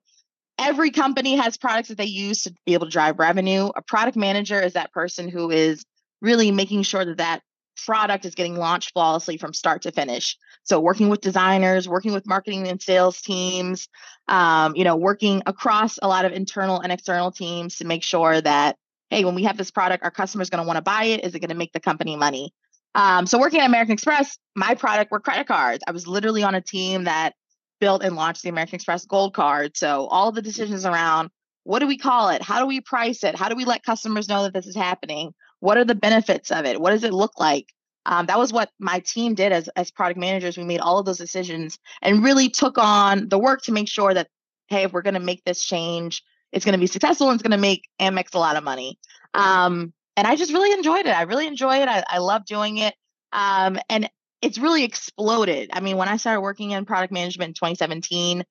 every 0.58 0.92
company 0.92 1.36
has 1.36 1.58
products 1.58 1.90
that 1.90 1.98
they 1.98 2.06
use 2.06 2.44
to 2.44 2.54
be 2.66 2.74
able 2.74 2.86
to 2.86 2.92
drive 2.92 3.20
revenue. 3.20 3.70
A 3.76 3.82
product 3.82 4.18
manager 4.18 4.60
is 4.60 4.74
that 4.74 4.92
person 4.92 5.30
who 5.30 5.52
is 5.52 5.84
really 6.22 6.52
making 6.52 6.84
sure 6.84 7.06
that 7.06 7.18
that 7.18 7.42
product 7.86 8.26
is 8.26 8.36
getting 8.36 8.56
launched 8.56 8.94
flawlessly 8.94 9.38
from 9.38 9.54
start 9.54 9.84
to 9.84 9.92
finish. 9.92 10.38
So 10.64 10.80
working 10.80 11.10
with 11.10 11.22
designers, 11.22 11.88
working 11.88 12.14
with 12.14 12.28
marketing 12.28 12.68
and 12.68 12.82
sales 12.82 13.22
teams, 13.22 13.88
um, 14.28 14.76
you 14.76 14.84
know, 14.84 14.96
working 14.96 15.44
across 15.46 15.98
a 16.02 16.08
lot 16.08 16.26
of 16.26 16.34
internal 16.34 16.80
and 16.80 16.92
external 16.92 17.32
teams 17.32 17.78
to 17.78 17.86
make 17.86 18.04
sure 18.04 18.42
that 18.42 18.76
hey, 19.10 19.24
when 19.24 19.36
we 19.36 19.44
have 19.44 19.58
this 19.58 19.72
product, 19.72 20.04
our 20.04 20.12
customer's 20.12 20.50
going 20.50 20.62
to 20.62 20.68
want 20.68 20.78
to 20.78 20.82
buy 20.82 21.06
it. 21.06 21.24
Is 21.24 21.34
it 21.34 21.40
going 21.40 21.50
to 21.50 21.56
make 21.56 21.72
the 21.72 21.80
company 21.80 22.18
money? 22.18 22.52
Um, 22.94 23.26
so 23.26 23.40
working 23.40 23.62
at 23.62 23.66
American 23.66 23.94
Express, 23.94 24.38
my 24.56 24.76
product 24.76 25.12
were 25.12 25.20
credit 25.20 25.48
cards. 25.48 25.84
I 25.88 25.92
was 25.92 26.08
literally 26.08 26.44
on 26.44 26.56
a 26.56 26.62
team 26.62 27.06
that 27.06 27.34
built 27.80 28.04
and 28.04 28.16
launched 28.16 28.44
the 28.44 28.50
American 28.50 28.76
Express 28.76 29.06
Gold 29.06 29.34
Card. 29.34 29.78
So 29.78 30.08
all 30.08 30.32
the 30.32 30.42
decisions 30.42 30.86
around 30.86 31.30
what 31.64 31.80
do 31.80 31.88
we 31.88 31.98
call 31.98 32.30
it? 32.30 32.42
How 32.42 32.62
do 32.62 32.66
we 32.66 32.80
price 32.80 33.26
it? 33.26 33.36
How 33.36 33.50
do 33.50 33.56
we 33.56 33.66
let 33.66 33.84
customers 33.84 34.30
know 34.30 34.44
that 34.44 34.54
this 34.54 34.68
is 34.68 34.76
happening? 34.76 35.34
What 35.60 35.78
are 35.78 35.86
the 35.86 35.96
benefits 35.96 36.52
of 36.52 36.66
it? 36.66 36.80
What 36.80 36.92
does 36.92 37.04
it 37.04 37.14
look 37.14 37.40
like? 37.40 37.74
Um, 38.06 38.26
that 38.28 38.40
was 38.40 38.54
what 38.54 38.70
my 38.80 39.00
team 39.00 39.34
did 39.34 39.52
as 39.52 39.68
as 39.76 39.92
product 39.92 40.20
managers. 40.20 40.58
We 40.58 40.64
made 40.64 40.80
all 40.80 40.98
of 40.98 41.06
those 41.06 41.18
decisions 41.18 41.78
and 42.02 42.24
really 42.24 42.50
took 42.50 42.78
on 42.78 43.28
the 43.28 43.38
work 43.38 43.64
to 43.64 43.72
make 43.72 43.90
sure 43.90 44.14
that 44.14 44.30
hey, 44.70 44.84
if 44.84 44.94
we're 44.94 45.02
going 45.02 45.14
to 45.14 45.20
make 45.20 45.44
this 45.44 45.64
change, 45.64 46.24
it's 46.52 46.66
going 46.66 46.74
to 46.74 46.80
be 46.80 46.88
successful 46.88 47.30
and 47.30 47.36
it's 47.36 47.44
going 47.44 47.58
to 47.58 47.62
make 47.62 47.88
Amex 48.00 48.34
a 48.34 48.40
lot 48.40 48.56
of 48.56 48.64
money. 48.64 49.00
Um, 49.34 49.94
and 50.16 50.28
I 50.28 50.36
just 50.36 50.52
really 50.52 50.72
enjoyed 50.72 51.06
it. 51.06 51.16
I 51.16 51.24
really 51.24 51.48
enjoy 51.48 51.78
it. 51.78 51.88
I, 51.88 52.04
I 52.08 52.18
love 52.18 52.46
doing 52.46 52.78
it. 52.78 52.96
Um, 53.32 53.78
and 53.90 54.10
it's 54.42 54.58
really 54.58 54.84
exploded. 54.84 55.70
I 55.74 55.80
mean, 55.80 55.98
when 55.98 56.08
I 56.08 56.18
started 56.18 56.42
working 56.42 56.72
in 56.72 56.86
product 56.86 57.14
management 57.14 57.50
in 57.50 57.54
2017, 57.54 58.44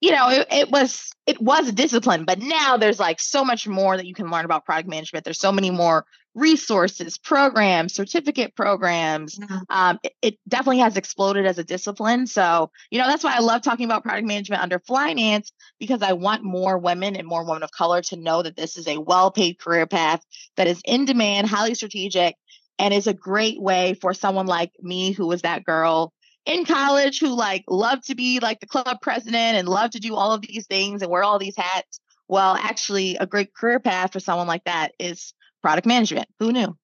you 0.00 0.10
know, 0.10 0.28
it, 0.30 0.46
it, 0.50 0.70
was 0.70 1.10
it 1.26 1.40
was 1.40 1.68
a 1.68 1.72
discipline, 1.72 2.24
but 2.24 2.38
now 2.38 2.76
there's 2.76 3.00
like 3.00 3.20
so 3.20 3.44
much 3.44 3.66
more 3.66 3.96
that 3.96 4.06
you 4.06 4.14
can 4.14 4.30
learn 4.30 4.44
about 4.44 4.64
product 4.64 4.88
management. 4.88 5.24
There's 5.24 5.40
so 5.40 5.52
many 5.52 5.70
more 5.70 6.04
resources, 6.36 7.16
programs, 7.16 7.94
certificate 7.94 8.54
programs. 8.54 9.38
Yeah. 9.38 9.60
Um, 9.70 9.98
it, 10.02 10.12
it, 10.20 10.38
definitely 10.46 10.80
has 10.80 10.98
exploded 10.98 11.46
as 11.46 11.58
a 11.58 11.64
discipline. 11.64 12.26
So, 12.26 12.70
you 12.90 13.00
know, 13.00 13.08
that's 13.08 13.24
why 13.24 13.34
I 13.34 13.40
love 13.40 13.62
talking 13.62 13.86
about 13.86 14.04
product 14.04 14.26
management 14.26 14.62
under 14.62 14.78
finance 14.78 15.50
because 15.80 16.02
I 16.02 16.12
want 16.12 16.44
more 16.44 16.76
women 16.76 17.16
and 17.16 17.26
more 17.26 17.44
women 17.44 17.62
of 17.62 17.70
color 17.72 18.02
to 18.02 18.16
know 18.16 18.42
that 18.42 18.54
this 18.54 18.76
is 18.76 18.86
a 18.86 18.98
well-paid 18.98 19.58
career 19.58 19.86
path 19.86 20.22
that 20.56 20.66
is 20.66 20.82
in 20.84 21.06
demand, 21.06 21.48
highly 21.48 21.74
strategic, 21.74 22.36
and 22.78 22.92
is 22.92 23.06
a 23.06 23.14
great 23.14 23.60
way 23.60 23.94
for 23.94 24.12
someone 24.12 24.46
like 24.46 24.72
me 24.82 25.12
who 25.12 25.26
was 25.26 25.40
that 25.40 25.64
girl 25.64 26.12
in 26.44 26.66
college 26.66 27.18
who 27.18 27.34
like 27.34 27.64
loved 27.66 28.06
to 28.08 28.14
be 28.14 28.40
like 28.40 28.60
the 28.60 28.66
club 28.66 28.98
president 29.00 29.56
and 29.56 29.66
loved 29.66 29.94
to 29.94 30.00
do 30.00 30.14
all 30.14 30.32
of 30.32 30.42
these 30.42 30.66
things 30.66 31.00
and 31.00 31.10
wear 31.10 31.24
all 31.24 31.38
these 31.38 31.56
hats 31.56 31.98
well 32.28 32.54
actually 32.54 33.16
a 33.16 33.26
great 33.26 33.52
career 33.52 33.80
path 33.80 34.12
for 34.12 34.20
someone 34.20 34.46
like 34.46 34.62
that 34.64 34.92
is 35.00 35.32
product 35.66 35.84
management 35.84 36.28
who 36.38 36.52
knew 36.52 36.76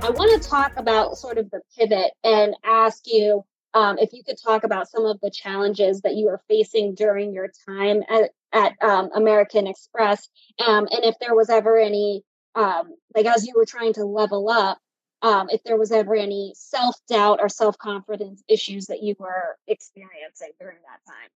i 0.00 0.08
want 0.08 0.42
to 0.42 0.48
talk 0.48 0.72
about 0.78 1.18
sort 1.18 1.36
of 1.36 1.50
the 1.50 1.60
pivot 1.76 2.12
and 2.24 2.56
ask 2.64 3.02
you 3.04 3.44
um, 3.74 3.98
if 3.98 4.14
you 4.14 4.24
could 4.24 4.38
talk 4.42 4.64
about 4.64 4.88
some 4.88 5.04
of 5.04 5.20
the 5.20 5.30
challenges 5.30 6.00
that 6.00 6.16
you 6.16 6.24
were 6.24 6.40
facing 6.48 6.94
during 6.94 7.34
your 7.34 7.50
time 7.68 8.02
at, 8.08 8.30
at 8.54 8.72
um, 8.82 9.10
American 9.14 9.66
Express, 9.66 10.26
um, 10.66 10.88
and 10.90 11.04
if 11.04 11.16
there 11.20 11.34
was 11.34 11.50
ever 11.50 11.78
any 11.78 12.22
um, 12.54 12.94
like 13.14 13.26
as 13.26 13.46
you 13.46 13.52
were 13.54 13.66
trying 13.66 13.92
to 13.92 14.06
level 14.06 14.48
up, 14.48 14.78
um, 15.20 15.50
if 15.50 15.62
there 15.64 15.76
was 15.76 15.92
ever 15.92 16.16
any 16.16 16.54
self 16.56 16.96
doubt 17.10 17.40
or 17.42 17.50
self 17.50 17.76
confidence 17.76 18.42
issues 18.48 18.86
that 18.86 19.02
you 19.02 19.16
were 19.18 19.58
experiencing 19.66 20.52
during 20.58 20.78
that 20.86 21.00
time. 21.06 21.28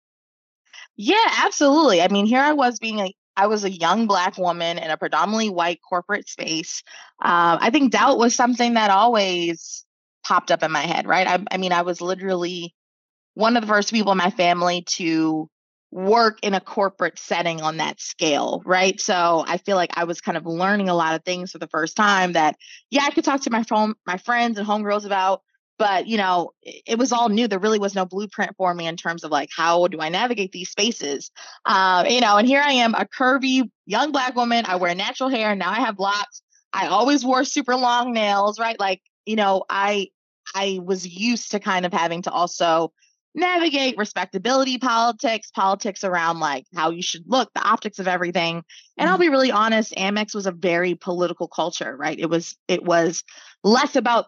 Yeah, 0.96 1.24
absolutely. 1.44 2.02
I 2.02 2.08
mean, 2.08 2.26
here 2.26 2.40
I 2.40 2.52
was 2.52 2.78
being 2.78 3.00
a 3.00 3.14
I 3.36 3.46
was 3.46 3.64
a 3.64 3.70
young 3.70 4.06
black 4.06 4.36
woman 4.36 4.78
in 4.78 4.90
a 4.90 4.96
predominantly 4.98 5.48
white 5.48 5.80
corporate 5.88 6.28
space. 6.28 6.82
Um, 7.22 7.58
I 7.62 7.70
think 7.70 7.90
doubt 7.92 8.18
was 8.18 8.34
something 8.34 8.74
that 8.74 8.90
always 8.90 9.86
popped 10.22 10.50
up 10.50 10.62
in 10.62 10.70
my 10.70 10.82
head, 10.82 11.06
right? 11.06 11.26
I, 11.26 11.42
I 11.50 11.56
mean, 11.56 11.72
I 11.72 11.80
was 11.82 12.02
literally 12.02 12.74
one 13.34 13.56
of 13.56 13.62
the 13.62 13.68
first 13.68 13.92
people 13.92 14.12
in 14.12 14.18
my 14.18 14.30
family 14.30 14.82
to 14.90 15.48
work 15.90 16.38
in 16.42 16.54
a 16.54 16.60
corporate 16.60 17.18
setting 17.18 17.60
on 17.62 17.78
that 17.78 18.00
scale, 18.00 18.62
right? 18.64 19.00
So 19.00 19.44
I 19.46 19.58
feel 19.58 19.76
like 19.76 19.90
I 19.96 20.04
was 20.04 20.20
kind 20.20 20.38
of 20.38 20.46
learning 20.46 20.88
a 20.88 20.94
lot 20.94 21.14
of 21.14 21.24
things 21.24 21.52
for 21.52 21.58
the 21.58 21.68
first 21.68 21.96
time 21.96 22.32
that, 22.32 22.56
yeah, 22.90 23.02
I 23.04 23.10
could 23.10 23.24
talk 23.24 23.42
to 23.42 23.50
my 23.50 23.62
phone, 23.64 23.94
my 24.06 24.16
friends 24.18 24.58
and 24.58 24.66
homegirls 24.66 25.04
about, 25.06 25.42
but 25.78 26.06
you 26.06 26.16
know, 26.16 26.52
it, 26.62 26.98
was 26.98 27.12
all 27.12 27.28
new. 27.28 27.48
There 27.48 27.58
really 27.58 27.78
was 27.78 27.94
no 27.94 28.04
blueprint 28.04 28.56
for 28.56 28.72
me 28.72 28.86
in 28.86 28.96
terms 28.96 29.24
of 29.24 29.30
like 29.30 29.50
how 29.54 29.86
do 29.88 30.00
I 30.00 30.08
navigate 30.08 30.52
these 30.52 30.70
spaces, 30.70 31.30
uh, 31.64 32.04
you 32.08 32.20
know. 32.20 32.36
And 32.36 32.46
here 32.46 32.60
I 32.60 32.72
am, 32.72 32.94
a 32.94 33.06
curvy 33.06 33.70
young 33.86 34.12
black 34.12 34.36
woman. 34.36 34.64
I 34.66 34.76
wear 34.76 34.94
natural 34.94 35.28
hair 35.28 35.54
now. 35.54 35.70
I 35.70 35.80
have 35.80 35.98
locks. 35.98 36.42
I 36.72 36.86
always 36.86 37.24
wore 37.24 37.44
super 37.44 37.76
long 37.76 38.12
nails, 38.12 38.58
right? 38.58 38.78
Like 38.78 39.02
you 39.26 39.36
know, 39.36 39.64
I 39.68 40.08
I 40.54 40.80
was 40.82 41.06
used 41.06 41.52
to 41.52 41.60
kind 41.60 41.86
of 41.86 41.92
having 41.92 42.22
to 42.22 42.30
also 42.30 42.92
navigate 43.34 43.96
respectability 43.96 44.78
politics, 44.78 45.50
politics 45.50 46.04
around 46.04 46.38
like 46.38 46.66
how 46.74 46.90
you 46.90 47.02
should 47.02 47.24
look, 47.26 47.50
the 47.54 47.66
optics 47.66 47.98
of 47.98 48.06
everything. 48.06 48.62
And 48.98 49.08
I'll 49.08 49.14
mm-hmm. 49.14 49.22
be 49.22 49.28
really 49.30 49.50
honest, 49.50 49.94
Amex 49.96 50.34
was 50.34 50.46
a 50.46 50.52
very 50.52 50.94
political 50.94 51.48
culture, 51.48 51.96
right? 51.96 52.18
It 52.18 52.28
was 52.28 52.56
it 52.68 52.84
was 52.84 53.24
less 53.64 53.96
about 53.96 54.26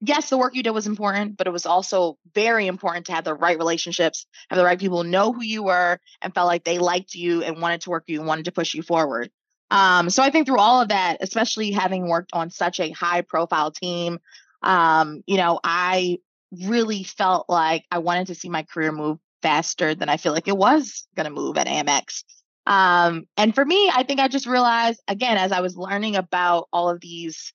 yes, 0.00 0.30
the 0.30 0.38
work 0.38 0.54
you 0.54 0.62
did 0.62 0.70
was 0.70 0.86
important, 0.86 1.36
but 1.36 1.46
it 1.46 1.52
was 1.52 1.66
also 1.66 2.18
very 2.34 2.66
important 2.66 3.06
to 3.06 3.12
have 3.12 3.24
the 3.24 3.34
right 3.34 3.58
relationships, 3.58 4.26
have 4.50 4.58
the 4.58 4.64
right 4.64 4.78
people 4.78 5.04
know 5.04 5.32
who 5.32 5.42
you 5.42 5.62
were 5.62 5.98
and 6.22 6.34
felt 6.34 6.46
like 6.46 6.64
they 6.64 6.78
liked 6.78 7.14
you 7.14 7.42
and 7.42 7.60
wanted 7.60 7.82
to 7.82 7.90
work 7.90 8.04
you 8.06 8.18
and 8.18 8.28
wanted 8.28 8.44
to 8.44 8.52
push 8.52 8.74
you 8.74 8.82
forward. 8.82 9.30
Um, 9.70 10.08
so 10.10 10.22
I 10.22 10.30
think 10.30 10.46
through 10.46 10.58
all 10.58 10.80
of 10.80 10.88
that, 10.88 11.18
especially 11.20 11.72
having 11.72 12.08
worked 12.08 12.30
on 12.32 12.50
such 12.50 12.80
a 12.80 12.90
high 12.90 13.20
profile 13.20 13.70
team, 13.70 14.18
um, 14.62 15.22
you 15.26 15.36
know, 15.36 15.60
I 15.62 16.18
really 16.52 17.04
felt 17.04 17.46
like 17.48 17.84
I 17.90 17.98
wanted 17.98 18.28
to 18.28 18.34
see 18.34 18.48
my 18.48 18.62
career 18.62 18.92
move 18.92 19.18
faster 19.42 19.94
than 19.94 20.08
I 20.08 20.16
feel 20.16 20.32
like 20.32 20.48
it 20.48 20.56
was 20.56 21.06
going 21.14 21.24
to 21.24 21.30
move 21.30 21.58
at 21.58 21.66
Amex. 21.66 22.24
Um, 22.66 23.26
and 23.36 23.54
for 23.54 23.64
me, 23.64 23.90
I 23.94 24.02
think 24.02 24.20
I 24.20 24.28
just 24.28 24.46
realized 24.46 25.00
again, 25.08 25.36
as 25.36 25.52
I 25.52 25.60
was 25.60 25.76
learning 25.76 26.16
about 26.16 26.68
all 26.72 26.90
of 26.90 27.00
these 27.00 27.52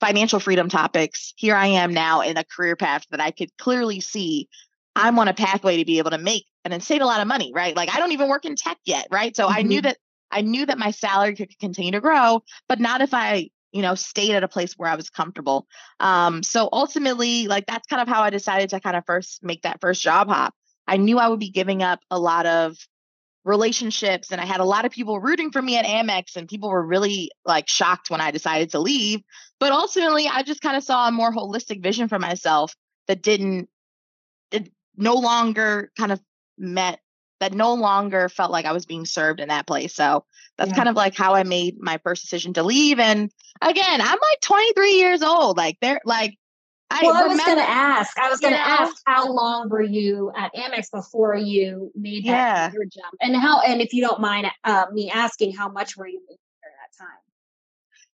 financial 0.00 0.40
freedom 0.40 0.68
topics, 0.68 1.32
here 1.36 1.54
I 1.54 1.66
am 1.66 1.94
now 1.94 2.20
in 2.20 2.36
a 2.36 2.44
career 2.44 2.76
path 2.76 3.04
that 3.10 3.20
I 3.20 3.30
could 3.30 3.56
clearly 3.58 4.00
see 4.00 4.48
I'm 4.94 5.18
on 5.18 5.28
a 5.28 5.34
pathway 5.34 5.76
to 5.78 5.84
be 5.84 5.98
able 5.98 6.10
to 6.10 6.18
make 6.18 6.46
an 6.64 6.72
insane 6.72 7.02
a 7.02 7.06
lot 7.06 7.20
of 7.20 7.28
money, 7.28 7.52
right? 7.54 7.76
Like 7.76 7.94
I 7.94 7.98
don't 7.98 8.12
even 8.12 8.28
work 8.28 8.44
in 8.44 8.56
tech 8.56 8.78
yet, 8.84 9.08
right? 9.10 9.36
So 9.36 9.46
mm-hmm. 9.46 9.58
I 9.58 9.62
knew 9.62 9.78
mm-hmm. 9.78 9.88
that 9.88 9.98
I 10.30 10.40
knew 10.40 10.66
that 10.66 10.78
my 10.78 10.90
salary 10.90 11.36
could 11.36 11.56
continue 11.58 11.92
to 11.92 12.00
grow, 12.00 12.42
but 12.68 12.80
not 12.80 13.00
if 13.00 13.14
I 13.14 13.50
you 13.72 13.82
know, 13.82 13.94
stayed 13.94 14.34
at 14.34 14.42
a 14.42 14.48
place 14.48 14.72
where 14.78 14.88
I 14.88 14.96
was 14.96 15.10
comfortable. 15.10 15.66
Um, 16.00 16.42
so 16.42 16.70
ultimately, 16.72 17.46
like 17.46 17.66
that's 17.66 17.86
kind 17.86 18.00
of 18.00 18.08
how 18.08 18.22
I 18.22 18.30
decided 18.30 18.70
to 18.70 18.80
kind 18.80 18.96
of 18.96 19.04
first 19.06 19.44
make 19.44 19.62
that 19.62 19.82
first 19.82 20.02
job 20.02 20.28
hop. 20.28 20.54
I 20.86 20.96
knew 20.96 21.18
I 21.18 21.28
would 21.28 21.40
be 21.40 21.50
giving 21.50 21.82
up 21.82 22.00
a 22.10 22.18
lot 22.18 22.46
of 22.46 22.78
relationships 23.46 24.32
and 24.32 24.40
I 24.40 24.44
had 24.44 24.60
a 24.60 24.64
lot 24.64 24.84
of 24.84 24.92
people 24.92 25.20
rooting 25.20 25.52
for 25.52 25.62
me 25.62 25.78
at 25.78 25.86
Amex 25.86 26.36
and 26.36 26.48
people 26.48 26.68
were 26.68 26.84
really 26.84 27.30
like 27.44 27.68
shocked 27.68 28.10
when 28.10 28.20
I 28.20 28.32
decided 28.32 28.70
to 28.70 28.80
leave. 28.80 29.20
But 29.60 29.72
ultimately, 29.72 30.26
I 30.26 30.42
just 30.42 30.60
kind 30.60 30.76
of 30.76 30.82
saw 30.82 31.08
a 31.08 31.12
more 31.12 31.32
holistic 31.32 31.82
vision 31.82 32.08
for 32.08 32.18
myself 32.18 32.74
that 33.06 33.22
didn't 33.22 33.68
it 34.50 34.70
no 34.96 35.14
longer 35.14 35.90
kind 35.96 36.12
of 36.12 36.20
met 36.58 36.98
that 37.38 37.52
no 37.52 37.74
longer 37.74 38.28
felt 38.28 38.50
like 38.50 38.64
I 38.64 38.72
was 38.72 38.86
being 38.86 39.06
served 39.06 39.40
in 39.40 39.48
that 39.48 39.66
place. 39.66 39.94
So 39.94 40.24
that's 40.58 40.70
yeah. 40.70 40.76
kind 40.76 40.88
of 40.88 40.96
like 40.96 41.14
how 41.14 41.34
I 41.34 41.42
made 41.44 41.76
my 41.78 41.98
first 42.02 42.22
decision 42.22 42.54
to 42.54 42.62
leave. 42.62 42.98
And 42.98 43.30
again, 43.60 44.00
I'm 44.00 44.18
like 44.18 44.40
23 44.40 44.92
years 44.94 45.22
old. 45.22 45.56
Like 45.56 45.76
they're 45.80 46.00
like, 46.04 46.36
I 46.90 47.00
well, 47.02 47.16
I 47.16 47.26
was 47.26 47.40
going 47.44 47.58
to 47.58 47.68
ask. 47.68 48.16
I 48.18 48.30
was 48.30 48.40
going 48.40 48.54
to 48.54 48.60
ask 48.60 49.02
how 49.06 49.32
long 49.32 49.68
were 49.68 49.82
you 49.82 50.32
at 50.36 50.54
Amex 50.54 50.90
before 50.90 51.34
you 51.34 51.90
made 51.96 52.24
that 52.26 52.72
yeah. 52.72 52.78
jump, 52.92 53.14
and 53.20 53.36
how, 53.36 53.60
and 53.60 53.80
if 53.80 53.92
you 53.92 54.02
don't 54.02 54.20
mind 54.20 54.46
uh, 54.62 54.86
me 54.92 55.10
asking, 55.10 55.52
how 55.52 55.68
much 55.68 55.96
were 55.96 56.06
you 56.06 56.20
making 56.20 56.38
at 56.64 56.70
that 56.80 57.04
time? 57.04 57.18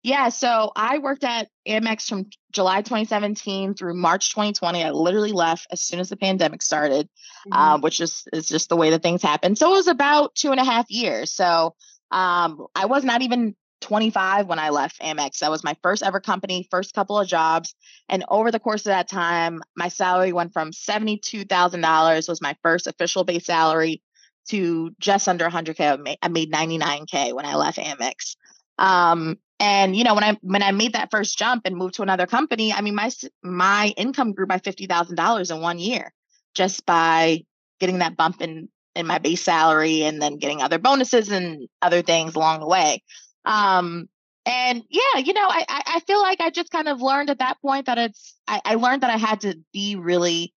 Yeah, 0.03 0.29
so 0.29 0.71
I 0.75 0.97
worked 0.97 1.23
at 1.23 1.49
Amex 1.67 2.07
from 2.07 2.27
July 2.51 2.81
2017 2.81 3.75
through 3.75 3.93
March 3.93 4.31
2020. 4.31 4.83
I 4.83 4.89
literally 4.91 5.31
left 5.31 5.67
as 5.69 5.81
soon 5.81 5.99
as 5.99 6.09
the 6.09 6.17
pandemic 6.17 6.61
started, 6.61 7.07
mm-hmm. 7.47 7.53
um, 7.53 7.81
which 7.81 7.99
is 7.99 8.25
is 8.33 8.47
just 8.47 8.69
the 8.69 8.77
way 8.77 8.89
that 8.91 9.03
things 9.03 9.21
happen. 9.21 9.55
So 9.55 9.73
it 9.73 9.77
was 9.77 9.87
about 9.87 10.33
two 10.33 10.51
and 10.51 10.59
a 10.59 10.65
half 10.65 10.89
years. 10.89 11.31
So 11.31 11.75
um, 12.09 12.65
I 12.73 12.85
was 12.85 13.03
not 13.03 13.21
even 13.21 13.55
25 13.81 14.47
when 14.47 14.59
I 14.59 14.69
left 14.69 15.01
Amex. 15.01 15.39
That 15.39 15.51
was 15.51 15.63
my 15.63 15.75
first 15.83 16.03
ever 16.03 16.19
company, 16.19 16.67
first 16.71 16.93
couple 16.93 17.19
of 17.19 17.27
jobs. 17.27 17.75
And 18.07 18.23
over 18.29 18.51
the 18.51 18.59
course 18.59 18.81
of 18.81 18.91
that 18.91 19.09
time, 19.09 19.61
my 19.75 19.89
salary 19.89 20.31
went 20.31 20.53
from 20.53 20.71
$72,000 20.71 22.29
was 22.29 22.41
my 22.41 22.55
first 22.63 22.87
official 22.87 23.23
base 23.23 23.45
salary 23.45 24.01
to 24.49 24.91
just 24.99 25.27
under 25.27 25.49
100K. 25.49 26.17
I 26.21 26.27
made 26.27 26.51
99K 26.51 27.33
when 27.33 27.45
I 27.45 27.55
left 27.55 27.77
Amex. 27.77 28.35
Um, 28.77 29.37
and 29.59 29.95
you 29.95 30.03
know, 30.03 30.15
when 30.15 30.23
I 30.23 30.37
when 30.41 30.63
I 30.63 30.71
made 30.71 30.93
that 30.93 31.11
first 31.11 31.37
jump 31.37 31.63
and 31.65 31.75
moved 31.75 31.95
to 31.95 32.01
another 32.01 32.25
company, 32.25 32.73
I 32.73 32.81
mean, 32.81 32.95
my 32.95 33.11
my 33.43 33.93
income 33.95 34.33
grew 34.33 34.47
by 34.47 34.57
fifty 34.57 34.87
thousand 34.87 35.17
dollars 35.17 35.51
in 35.51 35.61
one 35.61 35.77
year 35.77 36.11
just 36.55 36.83
by 36.85 37.43
getting 37.79 37.99
that 37.99 38.17
bump 38.17 38.41
in 38.41 38.69
in 38.95 39.05
my 39.05 39.19
base 39.19 39.43
salary 39.43 40.01
and 40.01 40.19
then 40.19 40.37
getting 40.37 40.61
other 40.61 40.79
bonuses 40.79 41.29
and 41.29 41.67
other 41.81 42.01
things 42.01 42.35
along 42.35 42.59
the 42.59 42.67
way. 42.67 43.03
Um, 43.45 44.09
and 44.45 44.83
yeah, 44.89 45.19
you 45.23 45.33
know, 45.33 45.47
I, 45.47 45.65
I 45.67 45.99
feel 46.01 46.19
like 46.21 46.41
I 46.41 46.49
just 46.49 46.71
kind 46.71 46.87
of 46.87 47.01
learned 47.01 47.29
at 47.29 47.39
that 47.39 47.61
point 47.61 47.85
that 47.85 47.97
it's 47.97 48.35
I, 48.47 48.61
I 48.65 48.75
learned 48.75 49.03
that 49.03 49.11
I 49.11 49.17
had 49.17 49.41
to 49.41 49.59
be 49.71 49.95
really 49.95 50.53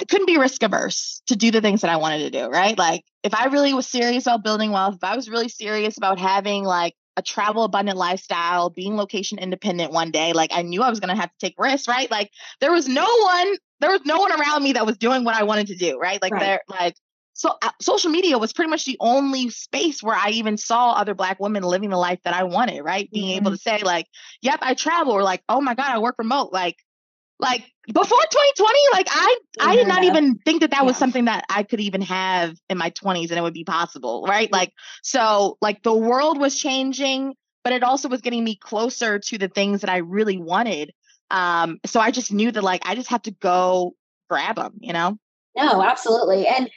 I 0.00 0.04
couldn't 0.04 0.26
be 0.26 0.36
risk 0.36 0.62
averse 0.62 1.22
to 1.26 1.36
do 1.36 1.50
the 1.50 1.60
things 1.60 1.82
that 1.82 1.90
I 1.90 1.96
wanted 1.96 2.30
to 2.30 2.30
do, 2.30 2.48
right? 2.48 2.76
Like 2.76 3.04
if 3.22 3.34
I 3.34 3.46
really 3.46 3.72
was 3.72 3.86
serious 3.86 4.26
about 4.26 4.44
building 4.44 4.72
wealth, 4.72 4.96
if 4.96 5.04
I 5.04 5.16
was 5.16 5.30
really 5.30 5.48
serious 5.48 5.96
about 5.96 6.18
having 6.18 6.64
like 6.64 6.94
a 7.16 7.22
travel 7.22 7.64
abundant 7.64 7.96
lifestyle, 7.96 8.68
being 8.68 8.96
location 8.96 9.38
independent 9.38 9.92
one 9.92 10.10
day, 10.10 10.32
like 10.32 10.50
I 10.52 10.62
knew 10.62 10.82
I 10.82 10.90
was 10.90 11.00
going 11.00 11.14
to 11.14 11.20
have 11.20 11.30
to 11.30 11.38
take 11.38 11.54
risks, 11.58 11.88
right? 11.88 12.10
Like 12.10 12.30
there 12.60 12.72
was 12.72 12.88
no 12.88 13.06
one, 13.06 13.54
there 13.80 13.90
was 13.90 14.00
no 14.04 14.18
one 14.18 14.32
around 14.32 14.62
me 14.62 14.72
that 14.72 14.86
was 14.86 14.98
doing 14.98 15.24
what 15.24 15.36
I 15.36 15.44
wanted 15.44 15.68
to 15.68 15.76
do, 15.76 15.98
right? 15.98 16.20
Like 16.20 16.32
right. 16.32 16.40
there, 16.40 16.60
like 16.68 16.96
so 17.42 17.56
uh, 17.60 17.70
social 17.80 18.08
media 18.08 18.38
was 18.38 18.52
pretty 18.52 18.70
much 18.70 18.84
the 18.84 18.96
only 19.00 19.50
space 19.50 20.00
where 20.00 20.14
I 20.14 20.28
even 20.28 20.56
saw 20.56 20.92
other 20.92 21.12
black 21.12 21.40
women 21.40 21.64
living 21.64 21.90
the 21.90 21.96
life 21.96 22.20
that 22.22 22.32
I 22.32 22.44
wanted, 22.44 22.82
right? 22.82 23.10
Being 23.10 23.30
mm-hmm. 23.30 23.46
able 23.46 23.50
to 23.50 23.56
say 23.56 23.82
like, 23.82 24.06
"Yep, 24.42 24.60
I 24.62 24.74
travel," 24.74 25.12
or 25.12 25.24
like, 25.24 25.42
"Oh 25.48 25.60
my 25.60 25.74
god, 25.74 25.90
I 25.90 25.98
work 25.98 26.14
remote." 26.18 26.52
Like, 26.52 26.76
like 27.40 27.64
before 27.88 28.04
2020, 28.06 28.78
like 28.92 29.08
I 29.10 29.38
yeah. 29.58 29.64
I 29.64 29.74
did 29.74 29.88
not 29.88 30.04
even 30.04 30.38
think 30.44 30.60
that 30.60 30.70
that 30.70 30.82
yeah. 30.82 30.86
was 30.86 30.96
something 30.96 31.24
that 31.24 31.44
I 31.50 31.64
could 31.64 31.80
even 31.80 32.02
have 32.02 32.56
in 32.70 32.78
my 32.78 32.90
20s 32.90 33.30
and 33.30 33.38
it 33.38 33.42
would 33.42 33.54
be 33.54 33.64
possible, 33.64 34.24
right? 34.28 34.50
Like, 34.52 34.72
so 35.02 35.58
like 35.60 35.82
the 35.82 35.92
world 35.92 36.38
was 36.38 36.56
changing, 36.56 37.34
but 37.64 37.72
it 37.72 37.82
also 37.82 38.08
was 38.08 38.20
getting 38.20 38.44
me 38.44 38.54
closer 38.54 39.18
to 39.18 39.36
the 39.36 39.48
things 39.48 39.80
that 39.80 39.90
I 39.90 39.96
really 39.96 40.38
wanted. 40.38 40.92
Um, 41.32 41.80
so 41.86 41.98
I 41.98 42.12
just 42.12 42.32
knew 42.32 42.52
that 42.52 42.62
like 42.62 42.82
I 42.86 42.94
just 42.94 43.10
had 43.10 43.24
to 43.24 43.32
go 43.32 43.96
grab 44.30 44.54
them, 44.54 44.74
you 44.78 44.92
know. 44.92 45.18
No, 45.56 45.82
absolutely. 45.82 46.46
And 46.46 46.70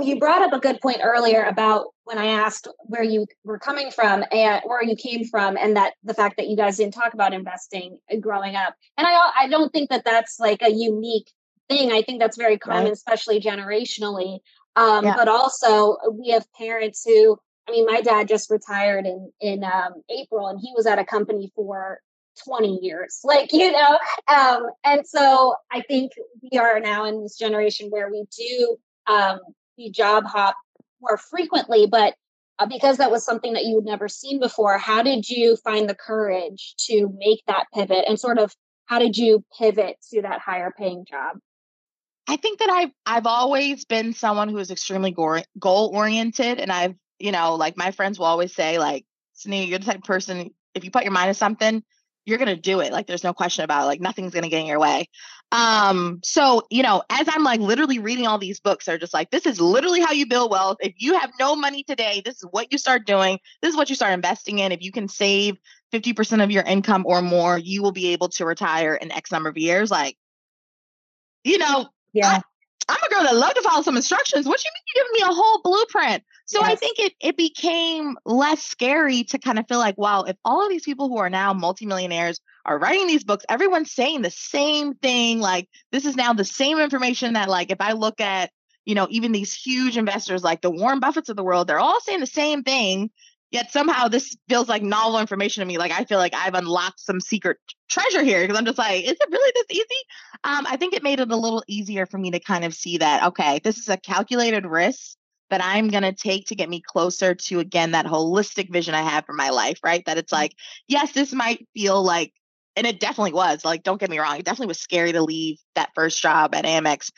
you 0.00 0.18
brought 0.18 0.42
up 0.42 0.52
a 0.52 0.58
good 0.58 0.80
point 0.80 1.00
earlier 1.02 1.42
about 1.42 1.86
when 2.04 2.18
I 2.18 2.26
asked 2.26 2.68
where 2.80 3.02
you 3.02 3.26
were 3.44 3.58
coming 3.58 3.90
from 3.90 4.24
and 4.30 4.62
where 4.64 4.82
you 4.82 4.96
came 4.96 5.24
from, 5.24 5.56
and 5.56 5.76
that 5.76 5.94
the 6.04 6.14
fact 6.14 6.36
that 6.36 6.48
you 6.48 6.56
guys 6.56 6.76
didn't 6.76 6.94
talk 6.94 7.14
about 7.14 7.32
investing 7.32 7.98
uh, 8.12 8.16
growing 8.16 8.56
up. 8.56 8.74
And 8.96 9.06
I 9.06 9.30
I 9.40 9.48
don't 9.48 9.72
think 9.72 9.90
that 9.90 10.04
that's 10.04 10.38
like 10.38 10.62
a 10.62 10.70
unique 10.70 11.30
thing. 11.68 11.92
I 11.92 12.02
think 12.02 12.20
that's 12.20 12.36
very 12.36 12.58
common, 12.58 12.84
right. 12.84 12.92
especially 12.92 13.40
generationally. 13.40 14.40
Um, 14.76 15.04
yeah. 15.04 15.16
But 15.16 15.28
also, 15.28 15.94
uh, 15.94 16.10
we 16.10 16.30
have 16.30 16.46
parents 16.54 17.02
who. 17.04 17.38
I 17.68 17.72
mean, 17.72 17.86
my 17.86 18.00
dad 18.00 18.26
just 18.26 18.50
retired 18.50 19.06
in 19.06 19.30
in 19.40 19.64
um, 19.64 20.02
April, 20.10 20.48
and 20.48 20.58
he 20.60 20.72
was 20.76 20.86
at 20.86 20.98
a 20.98 21.04
company 21.04 21.52
for 21.54 22.00
20 22.44 22.78
years 22.80 23.20
like 23.24 23.52
you 23.52 23.70
know 23.72 23.98
um 24.28 24.66
and 24.84 25.06
so 25.06 25.54
i 25.70 25.82
think 25.82 26.12
we 26.40 26.58
are 26.58 26.80
now 26.80 27.04
in 27.04 27.22
this 27.22 27.36
generation 27.36 27.88
where 27.90 28.08
we 28.08 28.24
do 28.34 28.76
um 29.08 29.40
job 29.88 30.24
hop 30.26 30.56
more 31.00 31.16
frequently, 31.16 31.86
but 31.86 32.14
uh, 32.58 32.66
because 32.66 32.98
that 32.98 33.10
was 33.10 33.24
something 33.24 33.54
that 33.54 33.64
you 33.64 33.76
had 33.76 33.84
never 33.84 34.08
seen 34.08 34.38
before, 34.38 34.76
how 34.76 35.02
did 35.02 35.28
you 35.28 35.56
find 35.56 35.88
the 35.88 35.94
courage 35.94 36.74
to 36.76 37.08
make 37.16 37.40
that 37.46 37.64
pivot 37.72 38.04
and 38.06 38.20
sort 38.20 38.38
of 38.38 38.54
how 38.84 38.98
did 38.98 39.16
you 39.16 39.44
pivot 39.56 39.96
to 40.10 40.22
that 40.22 40.40
higher 40.40 40.72
paying 40.76 41.06
job? 41.08 41.38
I 42.28 42.36
think 42.36 42.58
that 42.58 42.68
I've 42.68 42.90
I've 43.06 43.26
always 43.26 43.84
been 43.84 44.12
someone 44.12 44.48
who 44.48 44.58
is 44.58 44.70
extremely 44.70 45.12
goal 45.12 45.90
oriented, 45.94 46.60
and 46.60 46.70
I've 46.70 46.94
you 47.18 47.32
know 47.32 47.54
like 47.54 47.76
my 47.76 47.92
friends 47.92 48.18
will 48.18 48.26
always 48.26 48.54
say 48.54 48.78
like, 48.78 49.04
Cinneah, 49.32 49.64
you're 49.64 49.78
the 49.78 49.86
type 49.86 49.96
of 49.96 50.02
person 50.02 50.50
if 50.74 50.84
you 50.84 50.90
put 50.90 51.04
your 51.04 51.12
mind 51.12 51.30
to 51.30 51.34
something, 51.34 51.82
you're 52.24 52.38
gonna 52.38 52.56
do 52.56 52.80
it. 52.80 52.92
Like 52.92 53.06
there's 53.06 53.24
no 53.24 53.32
question 53.32 53.64
about 53.64 53.84
it. 53.84 53.86
Like 53.86 54.00
nothing's 54.00 54.34
gonna 54.34 54.48
get 54.48 54.60
in 54.60 54.66
your 54.66 54.78
way. 54.80 55.08
Um, 55.52 56.20
so 56.22 56.62
you 56.70 56.82
know, 56.82 57.02
as 57.10 57.26
I'm 57.28 57.42
like 57.42 57.60
literally 57.60 57.98
reading 57.98 58.26
all 58.26 58.38
these 58.38 58.60
books, 58.60 58.86
they're 58.86 58.98
just 58.98 59.14
like, 59.14 59.30
this 59.30 59.46
is 59.46 59.60
literally 59.60 60.00
how 60.00 60.12
you 60.12 60.26
build 60.26 60.50
wealth. 60.50 60.78
If 60.80 60.94
you 60.98 61.18
have 61.18 61.30
no 61.40 61.56
money 61.56 61.82
today, 61.82 62.22
this 62.24 62.36
is 62.36 62.46
what 62.50 62.70
you 62.70 62.78
start 62.78 63.06
doing. 63.06 63.38
This 63.62 63.70
is 63.70 63.76
what 63.76 63.88
you 63.88 63.96
start 63.96 64.12
investing 64.12 64.60
in. 64.60 64.72
If 64.72 64.82
you 64.82 64.92
can 64.92 65.08
save 65.08 65.56
50% 65.92 66.42
of 66.42 66.50
your 66.50 66.62
income 66.62 67.04
or 67.06 67.20
more, 67.20 67.58
you 67.58 67.82
will 67.82 67.92
be 67.92 68.12
able 68.12 68.28
to 68.30 68.44
retire 68.44 68.94
in 68.94 69.10
X 69.10 69.32
number 69.32 69.48
of 69.48 69.58
years. 69.58 69.90
Like, 69.90 70.16
you 71.42 71.58
know, 71.58 71.88
yeah. 72.12 72.40
I, 72.88 72.94
am 72.94 72.98
a 73.04 73.14
girl 73.14 73.22
that 73.24 73.36
love 73.36 73.54
to 73.54 73.62
follow 73.62 73.82
some 73.82 73.96
instructions. 73.96 74.46
What 74.46 74.62
you 74.64 74.70
mean 74.74 74.82
you're 74.94 75.04
giving 75.04 75.26
me 75.26 75.32
a 75.32 75.34
whole 75.34 75.60
blueprint? 75.62 76.24
So 76.46 76.60
yes. 76.60 76.70
I 76.70 76.74
think 76.74 76.98
it 76.98 77.12
it 77.20 77.36
became 77.36 78.16
less 78.24 78.62
scary 78.62 79.24
to 79.24 79.38
kind 79.38 79.58
of 79.58 79.68
feel 79.68 79.78
like, 79.78 79.96
wow, 79.96 80.22
if 80.22 80.36
all 80.44 80.64
of 80.64 80.70
these 80.70 80.84
people 80.84 81.08
who 81.08 81.18
are 81.18 81.30
now 81.30 81.52
multimillionaires 81.52 82.40
are 82.64 82.78
writing 82.78 83.06
these 83.06 83.24
books, 83.24 83.44
everyone's 83.48 83.92
saying 83.92 84.22
the 84.22 84.30
same 84.30 84.94
thing. 84.94 85.40
Like 85.40 85.68
this 85.92 86.04
is 86.04 86.16
now 86.16 86.32
the 86.32 86.44
same 86.44 86.78
information 86.78 87.34
that, 87.34 87.48
like, 87.48 87.70
if 87.70 87.80
I 87.80 87.92
look 87.92 88.20
at, 88.20 88.50
you 88.84 88.94
know, 88.94 89.06
even 89.10 89.32
these 89.32 89.54
huge 89.54 89.96
investors 89.96 90.42
like 90.42 90.60
the 90.60 90.70
Warren 90.70 91.00
Buffetts 91.00 91.28
of 91.28 91.36
the 91.36 91.44
world, 91.44 91.68
they're 91.68 91.78
all 91.78 92.00
saying 92.00 92.20
the 92.20 92.26
same 92.26 92.62
thing. 92.64 93.10
Yet 93.50 93.72
somehow 93.72 94.08
this 94.08 94.36
feels 94.48 94.68
like 94.68 94.82
novel 94.82 95.18
information 95.18 95.60
to 95.60 95.66
me. 95.66 95.76
Like 95.76 95.92
I 95.92 96.04
feel 96.04 96.18
like 96.18 96.34
I've 96.34 96.54
unlocked 96.54 97.00
some 97.00 97.20
secret 97.20 97.58
treasure 97.88 98.22
here 98.22 98.42
because 98.42 98.56
I'm 98.56 98.64
just 98.64 98.78
like, 98.78 99.04
is 99.04 99.12
it 99.12 99.28
really 99.30 99.52
this 99.54 99.76
easy? 99.78 100.00
Um, 100.44 100.66
I 100.68 100.76
think 100.76 100.94
it 100.94 101.02
made 101.02 101.20
it 101.20 101.30
a 101.30 101.36
little 101.36 101.64
easier 101.66 102.06
for 102.06 102.18
me 102.18 102.30
to 102.30 102.40
kind 102.40 102.64
of 102.64 102.74
see 102.74 102.98
that, 102.98 103.24
okay, 103.28 103.60
this 103.64 103.78
is 103.78 103.88
a 103.88 103.96
calculated 103.96 104.66
risk 104.66 105.16
that 105.50 105.62
I'm 105.62 105.88
going 105.88 106.04
to 106.04 106.12
take 106.12 106.46
to 106.46 106.54
get 106.54 106.68
me 106.68 106.80
closer 106.80 107.34
to, 107.34 107.58
again, 107.58 107.90
that 107.90 108.06
holistic 108.06 108.70
vision 108.70 108.94
I 108.94 109.02
have 109.02 109.26
for 109.26 109.32
my 109.32 109.50
life, 109.50 109.80
right? 109.82 110.04
That 110.06 110.16
it's 110.16 110.32
mm-hmm. 110.32 110.42
like, 110.42 110.54
yes, 110.86 111.12
this 111.12 111.32
might 111.32 111.66
feel 111.74 112.02
like, 112.02 112.32
and 112.76 112.86
it 112.86 113.00
definitely 113.00 113.32
was, 113.32 113.64
like, 113.64 113.82
don't 113.82 113.98
get 113.98 114.10
me 114.10 114.20
wrong, 114.20 114.38
it 114.38 114.44
definitely 114.44 114.68
was 114.68 114.78
scary 114.78 115.12
to 115.12 115.22
leave 115.22 115.58
that 115.74 115.90
first 115.96 116.22
job 116.22 116.54
at 116.54 116.64
Amex. 116.64 117.10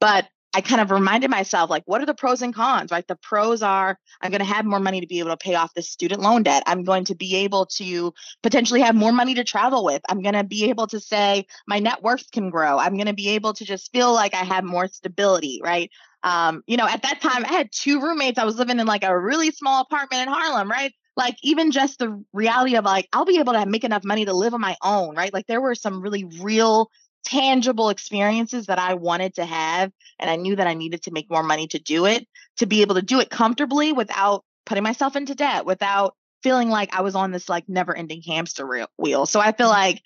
But 0.00 0.28
I 0.52 0.60
kind 0.60 0.80
of 0.80 0.90
reminded 0.90 1.30
myself, 1.30 1.70
like, 1.70 1.84
what 1.86 2.00
are 2.00 2.06
the 2.06 2.14
pros 2.14 2.42
and 2.42 2.54
cons, 2.54 2.90
right? 2.90 3.06
The 3.06 3.16
pros 3.16 3.62
are 3.62 3.96
I'm 4.20 4.30
going 4.30 4.40
to 4.40 4.44
have 4.44 4.64
more 4.64 4.80
money 4.80 5.00
to 5.00 5.06
be 5.06 5.20
able 5.20 5.30
to 5.30 5.36
pay 5.36 5.54
off 5.54 5.72
this 5.74 5.88
student 5.88 6.20
loan 6.20 6.42
debt. 6.42 6.64
I'm 6.66 6.82
going 6.82 7.04
to 7.04 7.14
be 7.14 7.36
able 7.36 7.66
to 7.76 8.12
potentially 8.42 8.80
have 8.80 8.96
more 8.96 9.12
money 9.12 9.34
to 9.34 9.44
travel 9.44 9.84
with. 9.84 10.02
I'm 10.08 10.22
going 10.22 10.34
to 10.34 10.42
be 10.44 10.68
able 10.70 10.88
to 10.88 10.98
say 10.98 11.46
my 11.68 11.78
net 11.78 12.02
worth 12.02 12.30
can 12.32 12.50
grow. 12.50 12.78
I'm 12.78 12.94
going 12.94 13.06
to 13.06 13.12
be 13.12 13.30
able 13.30 13.52
to 13.54 13.64
just 13.64 13.92
feel 13.92 14.12
like 14.12 14.34
I 14.34 14.44
have 14.44 14.64
more 14.64 14.88
stability, 14.88 15.60
right? 15.62 15.88
Um, 16.22 16.62
you 16.66 16.76
know, 16.76 16.86
at 16.86 17.02
that 17.02 17.20
time, 17.20 17.44
I 17.44 17.52
had 17.52 17.70
two 17.72 18.00
roommates. 18.00 18.38
I 18.38 18.44
was 18.44 18.56
living 18.56 18.80
in 18.80 18.86
like 18.86 19.04
a 19.04 19.18
really 19.18 19.52
small 19.52 19.82
apartment 19.82 20.22
in 20.22 20.28
Harlem, 20.28 20.70
right? 20.70 20.92
Like, 21.16 21.36
even 21.42 21.70
just 21.70 21.98
the 21.98 22.22
reality 22.32 22.76
of 22.76 22.84
like, 22.84 23.08
I'll 23.12 23.24
be 23.24 23.38
able 23.38 23.52
to 23.52 23.66
make 23.66 23.84
enough 23.84 24.04
money 24.04 24.24
to 24.24 24.32
live 24.32 24.54
on 24.54 24.60
my 24.60 24.76
own, 24.82 25.14
right? 25.14 25.32
Like, 25.32 25.46
there 25.46 25.60
were 25.60 25.74
some 25.74 26.00
really 26.00 26.24
real 26.40 26.90
tangible 27.24 27.90
experiences 27.90 28.66
that 28.66 28.78
I 28.78 28.94
wanted 28.94 29.34
to 29.34 29.44
have. 29.44 29.92
And 30.18 30.30
I 30.30 30.36
knew 30.36 30.56
that 30.56 30.66
I 30.66 30.74
needed 30.74 31.02
to 31.02 31.10
make 31.10 31.30
more 31.30 31.42
money 31.42 31.66
to 31.68 31.78
do 31.78 32.06
it, 32.06 32.26
to 32.58 32.66
be 32.66 32.82
able 32.82 32.96
to 32.96 33.02
do 33.02 33.20
it 33.20 33.30
comfortably 33.30 33.92
without 33.92 34.44
putting 34.66 34.84
myself 34.84 35.16
into 35.16 35.34
debt, 35.34 35.66
without 35.66 36.14
feeling 36.42 36.68
like 36.70 36.94
I 36.94 37.02
was 37.02 37.14
on 37.14 37.30
this 37.30 37.48
like 37.48 37.68
never 37.68 37.96
ending 37.96 38.22
hamster 38.22 38.86
wheel. 38.96 39.26
So 39.26 39.40
I 39.40 39.52
feel 39.52 39.66
mm-hmm. 39.66 39.74
like, 39.74 40.02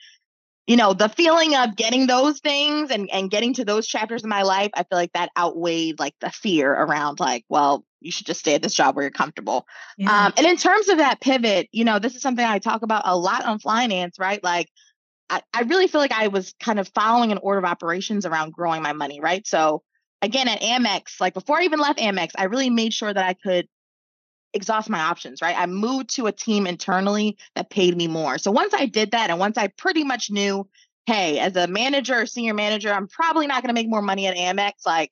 you 0.67 0.77
know, 0.77 0.95
the 0.95 1.11
feeling 1.11 1.55
of 1.55 1.77
getting 1.77 2.07
those 2.07 2.41
things 2.41 2.91
and, 2.91 3.11
and 3.11 3.31
getting 3.31 3.55
to 3.55 3.65
those 3.65 3.87
chapters 3.87 4.23
in 4.23 4.31
my 4.31 4.43
life, 4.43 4.71
I 4.75 4.83
feel 4.85 4.99
like 4.99 5.13
that 5.13 5.31
outweighed 5.37 5.99
like 5.99 6.15
the 6.21 6.31
fear 6.31 6.73
around 6.73 7.21
like, 7.21 7.45
well, 7.49 7.85
you 8.01 8.11
should 8.11 8.27
just 8.27 8.41
stay 8.41 8.55
at 8.55 8.63
this 8.63 8.75
job 8.75 8.97
where 8.97 9.03
you're 9.05 9.11
comfortable. 9.11 9.67
Yeah. 9.99 10.27
Um, 10.27 10.33
and 10.37 10.47
in 10.47 10.57
terms 10.57 10.89
of 10.89 10.99
that 10.99 11.21
pivot, 11.21 11.69
you 11.73 11.85
know, 11.85 11.99
this 11.99 12.15
is 12.15 12.23
something 12.23 12.45
I 12.45 12.59
talk 12.59 12.83
about 12.83 13.03
a 13.05 13.17
lot 13.17 13.45
on 13.45 13.59
Flynanced, 13.59 14.19
right? 14.19 14.43
Like 14.43 14.69
I, 15.31 15.43
I 15.53 15.63
really 15.63 15.87
feel 15.87 16.01
like 16.01 16.13
I 16.13 16.29
was 16.29 16.55
kind 16.61 16.79
of 16.79 16.89
following 16.89 17.33
an 17.33 17.39
order 17.39 17.59
of 17.59 17.65
operations 17.65 18.27
around 18.27 18.53
growing 18.53 18.83
my 18.83 18.93
money, 18.93 19.21
right? 19.21 19.47
So 19.47 19.83
again, 20.23 20.49
at 20.49 20.61
Amex, 20.61 21.21
like 21.21 21.35
before 21.35 21.59
I 21.59 21.65
even 21.65 21.79
left 21.79 21.99
Amex, 21.99 22.31
I 22.37 22.45
really 22.45 22.71
made 22.71 22.93
sure 22.93 23.13
that 23.13 23.25
I 23.25 23.35
could 23.35 23.69
exhaust 24.53 24.89
my 24.89 25.01
options, 25.01 25.43
right? 25.43 25.57
I 25.59 25.67
moved 25.67 26.15
to 26.17 26.27
a 26.27 26.33
team 26.33 26.67
internally 26.67 27.37
that 27.57 27.71
paid 27.71 27.97
me 27.97 28.07
more. 28.07 28.39
So 28.39 28.51
once 28.51 28.73
I 28.73 28.87
did 28.87 29.11
that, 29.11 29.31
and 29.31 29.39
once 29.39 29.59
I 29.59 29.67
pretty 29.69 30.05
much 30.05 30.31
knew, 30.31 30.69
hey, 31.07 31.39
as 31.41 31.57
a 31.57 31.67
manager 31.67 32.21
or 32.23 32.27
senior 32.27 32.55
manager, 32.55 32.93
I'm 32.93 33.09
probably 33.09 33.47
not 33.47 33.63
going 33.63 33.75
to 33.75 33.81
make 33.81 33.89
more 33.89 34.03
money 34.03 34.27
at 34.27 34.37
Amex. 34.37 34.87
Like 34.87 35.11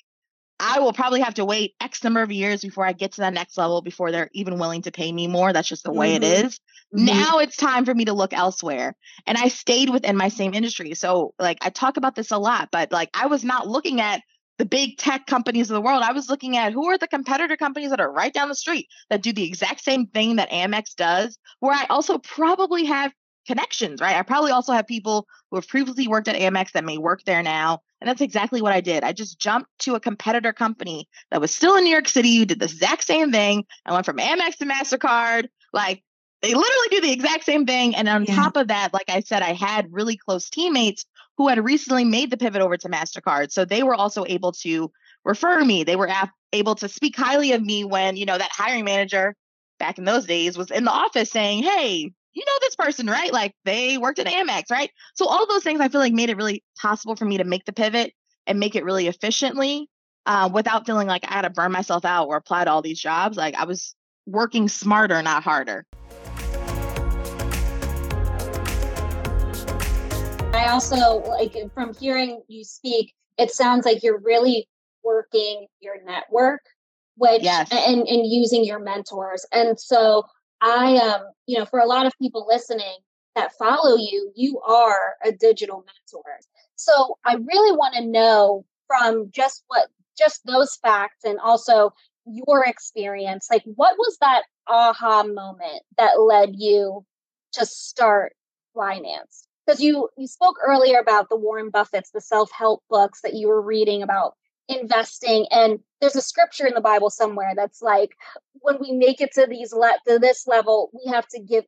I 0.60 0.78
will 0.78 0.92
probably 0.92 1.20
have 1.20 1.34
to 1.34 1.44
wait 1.44 1.74
X 1.80 2.04
number 2.04 2.22
of 2.22 2.30
years 2.30 2.62
before 2.62 2.86
I 2.86 2.92
get 2.92 3.12
to 3.12 3.22
that 3.22 3.34
next 3.34 3.58
level 3.58 3.82
before 3.82 4.12
they're 4.12 4.30
even 4.32 4.58
willing 4.58 4.82
to 4.82 4.92
pay 4.92 5.10
me 5.10 5.26
more. 5.26 5.52
That's 5.52 5.68
just 5.68 5.82
the 5.82 5.92
way 5.92 6.14
mm-hmm. 6.14 6.22
it 6.22 6.44
is. 6.44 6.60
Mm-hmm. 6.94 7.06
Now 7.06 7.38
it's 7.38 7.56
time 7.56 7.84
for 7.84 7.94
me 7.94 8.04
to 8.04 8.12
look 8.12 8.32
elsewhere. 8.32 8.94
And 9.26 9.38
I 9.38 9.48
stayed 9.48 9.90
within 9.90 10.16
my 10.16 10.28
same 10.28 10.54
industry. 10.54 10.94
So, 10.94 11.34
like, 11.38 11.58
I 11.62 11.70
talk 11.70 11.96
about 11.96 12.14
this 12.14 12.30
a 12.30 12.38
lot, 12.38 12.68
but 12.70 12.92
like, 12.92 13.10
I 13.14 13.26
was 13.26 13.44
not 13.44 13.66
looking 13.66 14.00
at 14.00 14.22
the 14.58 14.66
big 14.66 14.98
tech 14.98 15.26
companies 15.26 15.70
of 15.70 15.74
the 15.74 15.80
world. 15.80 16.02
I 16.02 16.12
was 16.12 16.28
looking 16.28 16.56
at 16.56 16.72
who 16.72 16.86
are 16.90 16.98
the 16.98 17.08
competitor 17.08 17.56
companies 17.56 17.90
that 17.90 18.00
are 18.00 18.12
right 18.12 18.32
down 18.32 18.48
the 18.48 18.54
street 18.54 18.88
that 19.08 19.22
do 19.22 19.32
the 19.32 19.44
exact 19.44 19.82
same 19.82 20.06
thing 20.06 20.36
that 20.36 20.50
Amex 20.50 20.94
does, 20.94 21.38
where 21.60 21.74
I 21.74 21.86
also 21.88 22.18
probably 22.18 22.84
have 22.84 23.12
connections, 23.46 24.00
right? 24.00 24.16
I 24.16 24.22
probably 24.22 24.52
also 24.52 24.72
have 24.72 24.86
people 24.86 25.26
who 25.50 25.56
have 25.56 25.66
previously 25.66 26.06
worked 26.06 26.28
at 26.28 26.36
Amex 26.36 26.72
that 26.72 26.84
may 26.84 26.98
work 26.98 27.22
there 27.24 27.42
now. 27.42 27.80
And 28.00 28.08
that's 28.08 28.20
exactly 28.20 28.62
what 28.62 28.72
I 28.72 28.80
did. 28.80 29.02
I 29.02 29.12
just 29.12 29.38
jumped 29.38 29.70
to 29.80 29.94
a 29.94 30.00
competitor 30.00 30.52
company 30.52 31.08
that 31.30 31.40
was 31.40 31.52
still 31.54 31.76
in 31.76 31.84
New 31.84 31.90
York 31.90 32.08
City, 32.08 32.36
who 32.36 32.44
did 32.44 32.60
the 32.60 32.66
exact 32.66 33.04
same 33.04 33.32
thing. 33.32 33.64
I 33.86 33.92
went 33.92 34.06
from 34.06 34.18
Amex 34.18 34.58
to 34.58 34.66
MasterCard. 34.66 35.48
Like 35.72 36.04
they 36.42 36.54
literally 36.54 36.88
do 36.90 37.00
the 37.00 37.12
exact 37.12 37.44
same 37.44 37.66
thing. 37.66 37.94
And 37.94 38.08
on 38.08 38.24
yeah. 38.24 38.34
top 38.34 38.56
of 38.56 38.68
that, 38.68 38.92
like 38.92 39.08
I 39.08 39.20
said, 39.20 39.42
I 39.42 39.52
had 39.52 39.92
really 39.92 40.16
close 40.16 40.50
teammates 40.50 41.06
who 41.38 41.48
had 41.48 41.64
recently 41.64 42.04
made 42.04 42.30
the 42.30 42.36
pivot 42.36 42.60
over 42.60 42.76
to 42.76 42.88
MasterCard. 42.88 43.52
So 43.52 43.64
they 43.64 43.82
were 43.82 43.94
also 43.94 44.24
able 44.26 44.52
to 44.52 44.90
refer 45.24 45.64
me. 45.64 45.84
They 45.84 45.96
were 45.96 46.10
able 46.52 46.74
to 46.76 46.88
speak 46.88 47.16
highly 47.16 47.52
of 47.52 47.62
me 47.62 47.84
when, 47.84 48.16
you 48.16 48.26
know, 48.26 48.36
that 48.36 48.50
hiring 48.52 48.84
manager 48.84 49.36
back 49.78 49.98
in 49.98 50.04
those 50.04 50.26
days 50.26 50.58
was 50.58 50.70
in 50.70 50.84
the 50.84 50.90
office 50.90 51.30
saying, 51.30 51.62
Hey, 51.62 52.12
you 52.34 52.44
know 52.46 52.58
this 52.60 52.76
person, 52.76 53.06
right? 53.06 53.32
Like 53.32 53.54
they 53.64 53.98
worked 53.98 54.18
at 54.18 54.26
Amex, 54.26 54.64
right? 54.70 54.90
So 55.14 55.26
all 55.26 55.46
those 55.46 55.62
things 55.62 55.80
I 55.80 55.88
feel 55.88 56.00
like 56.00 56.12
made 56.12 56.30
it 56.30 56.36
really 56.36 56.64
possible 56.80 57.14
for 57.14 57.24
me 57.24 57.38
to 57.38 57.44
make 57.44 57.64
the 57.66 57.72
pivot 57.72 58.12
and 58.46 58.58
make 58.58 58.74
it 58.74 58.84
really 58.84 59.06
efficiently 59.06 59.88
uh, 60.26 60.50
without 60.52 60.86
feeling 60.86 61.06
like 61.06 61.24
I 61.28 61.34
had 61.34 61.42
to 61.42 61.50
burn 61.50 61.72
myself 61.72 62.04
out 62.04 62.28
or 62.28 62.36
apply 62.36 62.64
to 62.64 62.70
all 62.70 62.82
these 62.82 63.00
jobs. 63.00 63.36
Like 63.36 63.54
I 63.54 63.64
was 63.64 63.94
working 64.26 64.68
smarter, 64.68 65.20
not 65.22 65.42
harder. 65.42 65.84
Also 70.72 71.22
like 71.28 71.54
from 71.74 71.94
hearing 71.94 72.42
you 72.48 72.64
speak, 72.64 73.12
it 73.38 73.50
sounds 73.50 73.84
like 73.84 74.02
you're 74.02 74.20
really 74.20 74.68
working 75.04 75.66
your 75.80 76.02
network, 76.04 76.62
which 77.16 77.42
yes. 77.42 77.68
and, 77.70 78.06
and 78.08 78.26
using 78.26 78.64
your 78.64 78.78
mentors. 78.78 79.44
And 79.52 79.78
so 79.78 80.24
I 80.62 80.96
um, 80.96 81.22
you 81.46 81.58
know, 81.58 81.66
for 81.66 81.80
a 81.80 81.86
lot 81.86 82.06
of 82.06 82.12
people 82.18 82.46
listening 82.48 82.96
that 83.34 83.52
follow 83.58 83.96
you, 83.96 84.32
you 84.34 84.60
are 84.60 85.14
a 85.24 85.32
digital 85.32 85.78
mentor. 85.78 86.38
So 86.76 87.18
I 87.24 87.34
really 87.34 87.76
want 87.76 87.94
to 87.96 88.06
know 88.06 88.64
from 88.86 89.30
just 89.30 89.64
what 89.68 89.88
just 90.16 90.44
those 90.46 90.76
facts 90.82 91.24
and 91.24 91.38
also 91.38 91.92
your 92.24 92.64
experience, 92.64 93.48
like 93.50 93.62
what 93.64 93.96
was 93.98 94.16
that 94.20 94.42
aha 94.68 95.24
moment 95.24 95.82
that 95.98 96.20
led 96.20 96.54
you 96.56 97.04
to 97.52 97.66
start 97.66 98.34
Flynanced? 98.74 99.48
Because 99.66 99.80
you 99.80 100.08
you 100.16 100.26
spoke 100.26 100.56
earlier 100.64 100.98
about 100.98 101.28
the 101.28 101.36
Warren 101.36 101.70
Buffett's, 101.70 102.10
the 102.10 102.20
self-help 102.20 102.82
books 102.90 103.20
that 103.22 103.34
you 103.34 103.48
were 103.48 103.62
reading 103.62 104.02
about 104.02 104.34
investing 104.68 105.46
and 105.50 105.80
there's 106.00 106.16
a 106.16 106.20
scripture 106.20 106.66
in 106.66 106.74
the 106.74 106.80
bible 106.80 107.10
somewhere 107.10 107.52
that's 107.54 107.82
like 107.82 108.16
when 108.60 108.78
we 108.80 108.92
make 108.92 109.20
it 109.20 109.32
to 109.32 109.46
these 109.46 109.72
le- 109.72 109.98
to 110.06 110.18
this 110.18 110.46
level 110.46 110.90
we 110.92 111.10
have 111.10 111.26
to 111.26 111.40
give 111.40 111.64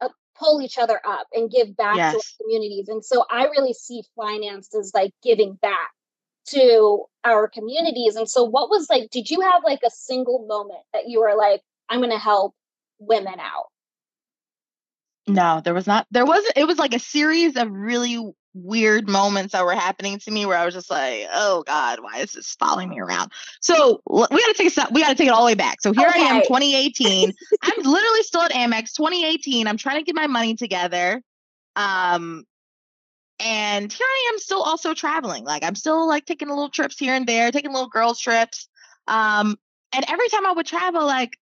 uh, 0.00 0.08
pull 0.38 0.60
each 0.62 0.78
other 0.78 1.00
up 1.04 1.26
and 1.32 1.50
give 1.50 1.76
back 1.76 1.96
yes. 1.96 2.12
to 2.12 2.18
our 2.18 2.22
communities. 2.40 2.88
And 2.88 3.04
so 3.04 3.24
i 3.30 3.44
really 3.44 3.72
see 3.72 4.02
Flynanced 4.16 4.74
as 4.78 4.92
like 4.94 5.12
giving 5.22 5.54
back 5.54 5.90
to 6.48 7.04
our 7.24 7.48
communities. 7.48 8.16
And 8.16 8.28
so 8.28 8.44
what 8.44 8.68
was 8.68 8.88
like 8.88 9.10
did 9.10 9.30
you 9.30 9.40
have 9.40 9.62
like 9.64 9.80
a 9.84 9.90
single 9.90 10.46
moment 10.46 10.84
that 10.92 11.08
you 11.08 11.20
were 11.20 11.34
like 11.36 11.62
i'm 11.88 12.00
going 12.00 12.10
to 12.10 12.18
help 12.18 12.54
women 12.98 13.40
out 13.40 13.66
no, 15.26 15.60
there 15.64 15.74
was 15.74 15.86
not. 15.86 16.06
There 16.10 16.26
was. 16.26 16.44
It 16.56 16.66
was 16.66 16.78
like 16.78 16.94
a 16.94 16.98
series 16.98 17.56
of 17.56 17.70
really 17.70 18.32
weird 18.52 19.08
moments 19.08 19.52
that 19.52 19.64
were 19.64 19.74
happening 19.74 20.18
to 20.20 20.30
me 20.30 20.46
where 20.46 20.58
I 20.58 20.64
was 20.64 20.74
just 20.74 20.90
like, 20.90 21.26
"Oh 21.32 21.62
God, 21.66 22.00
why 22.00 22.18
is 22.18 22.32
this 22.32 22.54
following 22.58 22.90
me 22.90 23.00
around?" 23.00 23.32
So 23.60 24.02
we 24.08 24.20
got 24.20 24.30
to 24.30 24.54
take 24.54 24.68
a 24.68 24.70
step. 24.70 24.92
We 24.92 25.02
got 25.02 25.08
to 25.08 25.14
take 25.14 25.28
it 25.28 25.32
all 25.32 25.42
the 25.42 25.46
way 25.46 25.54
back. 25.54 25.80
So 25.80 25.92
here 25.92 26.08
okay. 26.08 26.20
I 26.20 26.26
am, 26.26 26.42
2018. 26.42 27.32
I'm 27.62 27.82
literally 27.82 28.22
still 28.22 28.42
at 28.42 28.52
Amex. 28.52 28.92
2018. 28.92 29.66
I'm 29.66 29.76
trying 29.76 29.98
to 29.98 30.04
get 30.04 30.14
my 30.14 30.26
money 30.26 30.56
together. 30.56 31.22
Um, 31.76 32.44
and 33.40 33.92
here 33.92 34.06
I 34.06 34.30
am, 34.32 34.38
still 34.38 34.62
also 34.62 34.94
traveling. 34.94 35.44
Like 35.44 35.64
I'm 35.64 35.74
still 35.74 36.06
like 36.06 36.26
taking 36.26 36.48
little 36.48 36.68
trips 36.68 36.98
here 36.98 37.14
and 37.14 37.26
there, 37.26 37.50
taking 37.50 37.72
little 37.72 37.88
girls 37.88 38.20
trips. 38.20 38.68
Um, 39.08 39.56
and 39.92 40.04
every 40.08 40.28
time 40.28 40.46
I 40.46 40.52
would 40.52 40.66
travel, 40.66 41.06
like 41.06 41.38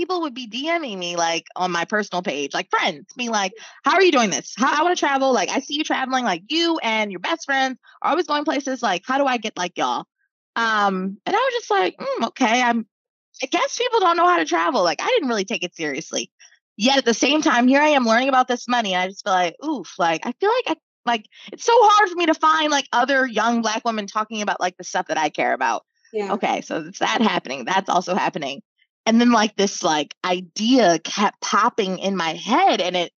people 0.00 0.22
would 0.22 0.32
be 0.32 0.48
DMing 0.48 0.96
me 0.96 1.16
like 1.16 1.46
on 1.54 1.70
my 1.70 1.84
personal 1.84 2.22
page, 2.22 2.54
like 2.54 2.70
friends, 2.70 3.12
being 3.16 3.28
like, 3.28 3.52
"How 3.84 3.92
are 3.92 4.02
you 4.02 4.10
doing 4.10 4.30
this? 4.30 4.54
How 4.56 4.80
I 4.80 4.82
want 4.82 4.96
to 4.96 4.98
travel? 4.98 5.34
Like, 5.34 5.50
I 5.50 5.60
see 5.60 5.74
you 5.74 5.84
traveling. 5.84 6.24
Like, 6.24 6.44
you 6.48 6.78
and 6.82 7.10
your 7.10 7.20
best 7.20 7.44
friends 7.44 7.78
are 8.00 8.12
always 8.12 8.26
going 8.26 8.44
places. 8.44 8.82
Like, 8.82 9.02
how 9.04 9.18
do 9.18 9.26
I 9.26 9.36
get 9.36 9.58
like 9.58 9.76
y'all?" 9.76 10.06
Um, 10.56 11.18
and 11.26 11.36
I 11.36 11.38
was 11.38 11.54
just 11.54 11.70
like, 11.70 11.98
mm, 11.98 12.28
"Okay, 12.28 12.62
I'm. 12.62 12.86
I 13.42 13.46
guess 13.46 13.76
people 13.76 14.00
don't 14.00 14.16
know 14.16 14.26
how 14.26 14.38
to 14.38 14.44
travel. 14.46 14.82
Like, 14.82 15.02
I 15.02 15.06
didn't 15.06 15.28
really 15.28 15.44
take 15.44 15.62
it 15.62 15.74
seriously. 15.74 16.30
Yet 16.76 16.98
at 16.98 17.04
the 17.04 17.14
same 17.14 17.42
time, 17.42 17.68
here 17.68 17.82
I 17.82 17.88
am 17.88 18.06
learning 18.06 18.30
about 18.30 18.48
this 18.48 18.66
money, 18.66 18.94
and 18.94 19.02
I 19.02 19.08
just 19.08 19.22
feel 19.22 19.34
like, 19.34 19.56
oof, 19.62 19.92
like 19.98 20.24
I 20.24 20.32
feel 20.40 20.50
like 20.50 20.76
I 20.76 20.80
like 21.04 21.26
it's 21.52 21.64
so 21.64 21.74
hard 21.76 22.08
for 22.08 22.16
me 22.16 22.26
to 22.26 22.34
find 22.34 22.70
like 22.70 22.88
other 22.92 23.26
young 23.26 23.60
black 23.60 23.84
women 23.84 24.06
talking 24.06 24.40
about 24.40 24.60
like 24.60 24.78
the 24.78 24.84
stuff 24.84 25.08
that 25.08 25.18
I 25.18 25.28
care 25.28 25.52
about. 25.52 25.84
Yeah. 26.12 26.32
Okay, 26.32 26.62
so 26.62 26.84
it's 26.86 27.00
that 27.00 27.20
happening. 27.20 27.66
That's 27.66 27.90
also 27.90 28.14
happening. 28.14 28.62
And 29.06 29.20
then 29.20 29.32
like 29.32 29.56
this 29.56 29.82
like 29.82 30.14
idea 30.24 30.98
kept 30.98 31.40
popping 31.40 31.98
in 31.98 32.16
my 32.16 32.34
head 32.34 32.80
and 32.80 32.96
it 32.96 33.12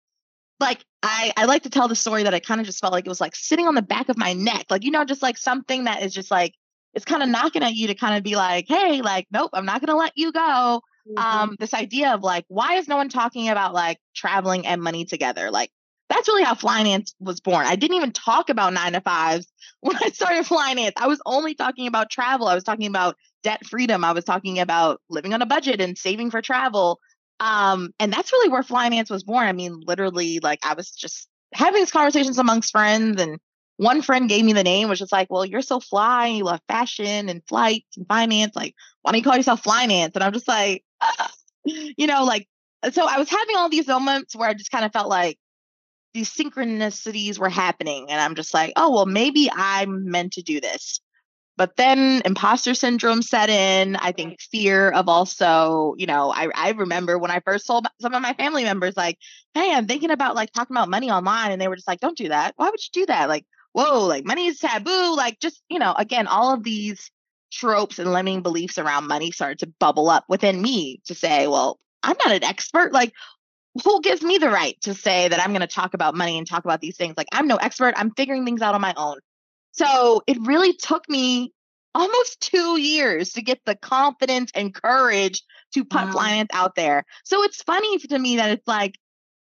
like 0.60 0.84
I, 1.02 1.32
I 1.36 1.44
like 1.46 1.64
to 1.64 1.70
tell 1.70 1.88
the 1.88 1.96
story 1.96 2.22
that 2.22 2.34
I 2.34 2.38
kind 2.38 2.60
of 2.60 2.66
just 2.66 2.80
felt 2.80 2.92
like 2.92 3.04
it 3.04 3.08
was 3.08 3.20
like 3.20 3.34
sitting 3.34 3.66
on 3.66 3.74
the 3.74 3.82
back 3.82 4.08
of 4.08 4.16
my 4.16 4.32
neck. 4.32 4.66
Like, 4.70 4.84
you 4.84 4.92
know, 4.92 5.04
just 5.04 5.22
like 5.22 5.36
something 5.36 5.84
that 5.84 6.02
is 6.02 6.14
just 6.14 6.30
like 6.30 6.54
it's 6.94 7.04
kind 7.04 7.22
of 7.22 7.28
knocking 7.28 7.62
at 7.62 7.74
you 7.74 7.88
to 7.88 7.94
kind 7.94 8.16
of 8.16 8.22
be 8.22 8.36
like, 8.36 8.66
hey, 8.68 9.02
like, 9.02 9.26
nope, 9.30 9.50
I'm 9.54 9.66
not 9.66 9.84
gonna 9.84 9.98
let 9.98 10.12
you 10.14 10.30
go. 10.30 10.82
Mm-hmm. 11.08 11.18
Um, 11.18 11.56
this 11.58 11.74
idea 11.74 12.12
of 12.14 12.22
like, 12.22 12.44
why 12.48 12.74
is 12.74 12.86
no 12.86 12.96
one 12.96 13.08
talking 13.08 13.48
about 13.48 13.74
like 13.74 13.98
traveling 14.14 14.66
and 14.66 14.80
money 14.80 15.04
together? 15.04 15.50
Like 15.50 15.70
that's 16.12 16.28
really 16.28 16.44
how 16.44 16.54
Flynanced 16.54 17.14
was 17.20 17.40
born. 17.40 17.64
I 17.64 17.76
didn't 17.76 17.96
even 17.96 18.12
talk 18.12 18.50
about 18.50 18.74
nine 18.74 18.92
to 18.92 19.00
fives 19.00 19.46
when 19.80 19.96
I 19.96 20.10
started 20.10 20.44
Flynanced. 20.44 20.92
I 20.96 21.06
was 21.06 21.20
only 21.24 21.54
talking 21.54 21.86
about 21.86 22.10
travel. 22.10 22.48
I 22.48 22.54
was 22.54 22.64
talking 22.64 22.86
about 22.86 23.16
debt 23.42 23.64
freedom. 23.66 24.04
I 24.04 24.12
was 24.12 24.24
talking 24.24 24.58
about 24.60 25.00
living 25.08 25.32
on 25.32 25.42
a 25.42 25.46
budget 25.46 25.80
and 25.80 25.96
saving 25.96 26.30
for 26.30 26.42
travel. 26.42 27.00
Um, 27.40 27.92
and 27.98 28.12
that's 28.12 28.30
really 28.32 28.50
where 28.50 28.62
Flynanced 28.62 29.10
was 29.10 29.24
born. 29.24 29.46
I 29.46 29.52
mean, 29.52 29.80
literally, 29.84 30.38
like 30.40 30.60
I 30.64 30.74
was 30.74 30.90
just 30.90 31.28
having 31.54 31.80
these 31.80 31.90
conversations 31.90 32.38
amongst 32.38 32.72
friends, 32.72 33.20
and 33.20 33.38
one 33.78 34.02
friend 34.02 34.28
gave 34.28 34.44
me 34.44 34.52
the 34.52 34.62
name, 34.62 34.88
which 34.88 35.00
is 35.00 35.10
like, 35.10 35.28
"Well, 35.30 35.44
you're 35.44 35.62
so 35.62 35.80
fly, 35.80 36.28
you 36.28 36.44
love 36.44 36.60
fashion 36.68 37.28
and 37.28 37.42
flights 37.48 37.96
and 37.96 38.06
finance. 38.06 38.54
Like, 38.54 38.74
why 39.00 39.12
don't 39.12 39.18
you 39.18 39.24
call 39.24 39.36
yourself 39.36 39.62
Flynanced? 39.62 40.14
And 40.14 40.22
I'm 40.22 40.32
just 40.32 40.46
like, 40.46 40.84
you 41.64 42.06
know, 42.06 42.24
like, 42.24 42.46
so 42.92 43.08
I 43.08 43.18
was 43.18 43.30
having 43.30 43.56
all 43.56 43.68
these 43.68 43.88
moments 43.88 44.36
where 44.36 44.48
I 44.48 44.54
just 44.54 44.70
kind 44.70 44.84
of 44.84 44.92
felt 44.92 45.08
like 45.08 45.38
these 46.14 46.30
synchronicities 46.30 47.38
were 47.38 47.48
happening, 47.48 48.06
and 48.10 48.20
I'm 48.20 48.34
just 48.34 48.54
like, 48.54 48.72
oh 48.76 48.92
well, 48.92 49.06
maybe 49.06 49.50
I'm 49.52 50.10
meant 50.10 50.34
to 50.34 50.42
do 50.42 50.60
this. 50.60 51.00
But 51.56 51.76
then 51.76 52.22
imposter 52.24 52.74
syndrome 52.74 53.22
set 53.22 53.50
in. 53.50 53.96
I 53.96 54.12
think 54.12 54.40
fear 54.40 54.90
of 54.90 55.08
also, 55.08 55.94
you 55.98 56.06
know, 56.06 56.32
I, 56.32 56.48
I 56.54 56.70
remember 56.70 57.18
when 57.18 57.30
I 57.30 57.40
first 57.40 57.66
told 57.66 57.86
some 58.00 58.14
of 58.14 58.22
my 58.22 58.32
family 58.32 58.64
members, 58.64 58.96
like, 58.96 59.18
hey, 59.54 59.72
I'm 59.72 59.86
thinking 59.86 60.10
about 60.10 60.34
like 60.34 60.50
talking 60.52 60.74
about 60.74 60.88
money 60.88 61.10
online. 61.10 61.52
And 61.52 61.60
they 61.60 61.68
were 61.68 61.76
just 61.76 61.86
like, 61.86 62.00
don't 62.00 62.16
do 62.16 62.30
that. 62.30 62.54
Why 62.56 62.70
would 62.70 62.80
you 62.80 63.02
do 63.02 63.06
that? 63.06 63.28
Like, 63.28 63.44
whoa, 63.72 64.06
like 64.06 64.24
money 64.24 64.46
is 64.46 64.60
taboo. 64.60 65.14
Like, 65.14 65.40
just, 65.40 65.62
you 65.68 65.78
know, 65.78 65.94
again, 65.96 66.26
all 66.26 66.54
of 66.54 66.64
these 66.64 67.10
tropes 67.52 67.98
and 67.98 68.12
limiting 68.12 68.42
beliefs 68.42 68.78
around 68.78 69.06
money 69.06 69.30
started 69.30 69.58
to 69.58 69.72
bubble 69.78 70.08
up 70.08 70.24
within 70.28 70.60
me 70.60 71.02
to 71.04 71.14
say, 71.14 71.46
well, 71.48 71.78
I'm 72.02 72.16
not 72.24 72.34
an 72.34 72.44
expert. 72.44 72.94
Like, 72.94 73.12
who 73.84 74.00
gives 74.02 74.22
me 74.22 74.38
the 74.38 74.50
right 74.50 74.80
to 74.82 74.94
say 74.94 75.28
that 75.28 75.40
I'm 75.40 75.50
going 75.50 75.60
to 75.60 75.66
talk 75.66 75.94
about 75.94 76.14
money 76.14 76.38
and 76.38 76.46
talk 76.46 76.64
about 76.64 76.80
these 76.80 76.96
things? 76.96 77.14
Like, 77.16 77.28
I'm 77.32 77.46
no 77.46 77.56
expert. 77.56 77.94
I'm 77.96 78.10
figuring 78.10 78.44
things 78.44 78.62
out 78.62 78.74
on 78.74 78.80
my 78.80 78.94
own. 78.96 79.18
So 79.72 80.22
it 80.26 80.36
really 80.42 80.74
took 80.74 81.08
me 81.08 81.52
almost 81.94 82.40
two 82.40 82.78
years 82.78 83.32
to 83.32 83.42
get 83.42 83.60
the 83.64 83.74
confidence 83.74 84.50
and 84.54 84.74
courage 84.74 85.42
to 85.74 85.84
put 85.84 86.06
wow. 86.06 86.12
Flynanced 86.12 86.50
out 86.52 86.74
there. 86.74 87.04
So 87.24 87.42
it's 87.42 87.62
funny 87.62 87.98
to 87.98 88.18
me 88.18 88.36
that 88.36 88.50
it's 88.50 88.66
like 88.66 88.98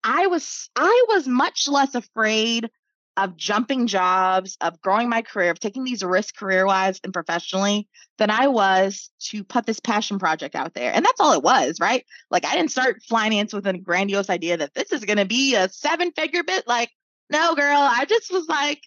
I 0.02 0.26
was 0.26 0.70
I 0.76 1.04
was 1.08 1.26
much 1.26 1.68
less 1.68 1.94
afraid 1.94 2.70
of 3.16 3.36
jumping 3.36 3.86
jobs, 3.86 4.56
of 4.60 4.80
growing 4.80 5.08
my 5.08 5.22
career, 5.22 5.50
of 5.50 5.60
taking 5.60 5.84
these 5.84 6.02
risks 6.02 6.32
career 6.38 6.66
wise 6.66 7.00
and 7.04 7.12
professionally 7.12 7.88
than 8.18 8.30
I 8.30 8.48
was 8.48 9.10
to 9.30 9.44
put 9.44 9.66
this 9.66 9.80
passion 9.80 10.18
project 10.18 10.54
out 10.54 10.74
there. 10.74 10.92
And 10.92 11.04
that's 11.04 11.20
all 11.20 11.32
it 11.32 11.42
was, 11.42 11.78
right? 11.80 12.04
Like 12.30 12.44
I 12.44 12.56
didn't 12.56 12.70
start 12.70 13.02
Flynanced 13.08 13.54
with 13.54 13.66
a 13.66 13.78
grandiose 13.78 14.30
idea 14.30 14.56
that 14.56 14.74
this 14.74 14.92
is 14.92 15.04
going 15.04 15.18
to 15.18 15.24
be 15.24 15.54
a 15.54 15.68
seven 15.68 16.12
figure 16.12 16.42
bit. 16.42 16.66
Like, 16.66 16.90
no, 17.30 17.54
girl, 17.54 17.78
I 17.78 18.04
just 18.04 18.32
was 18.32 18.46
like, 18.48 18.80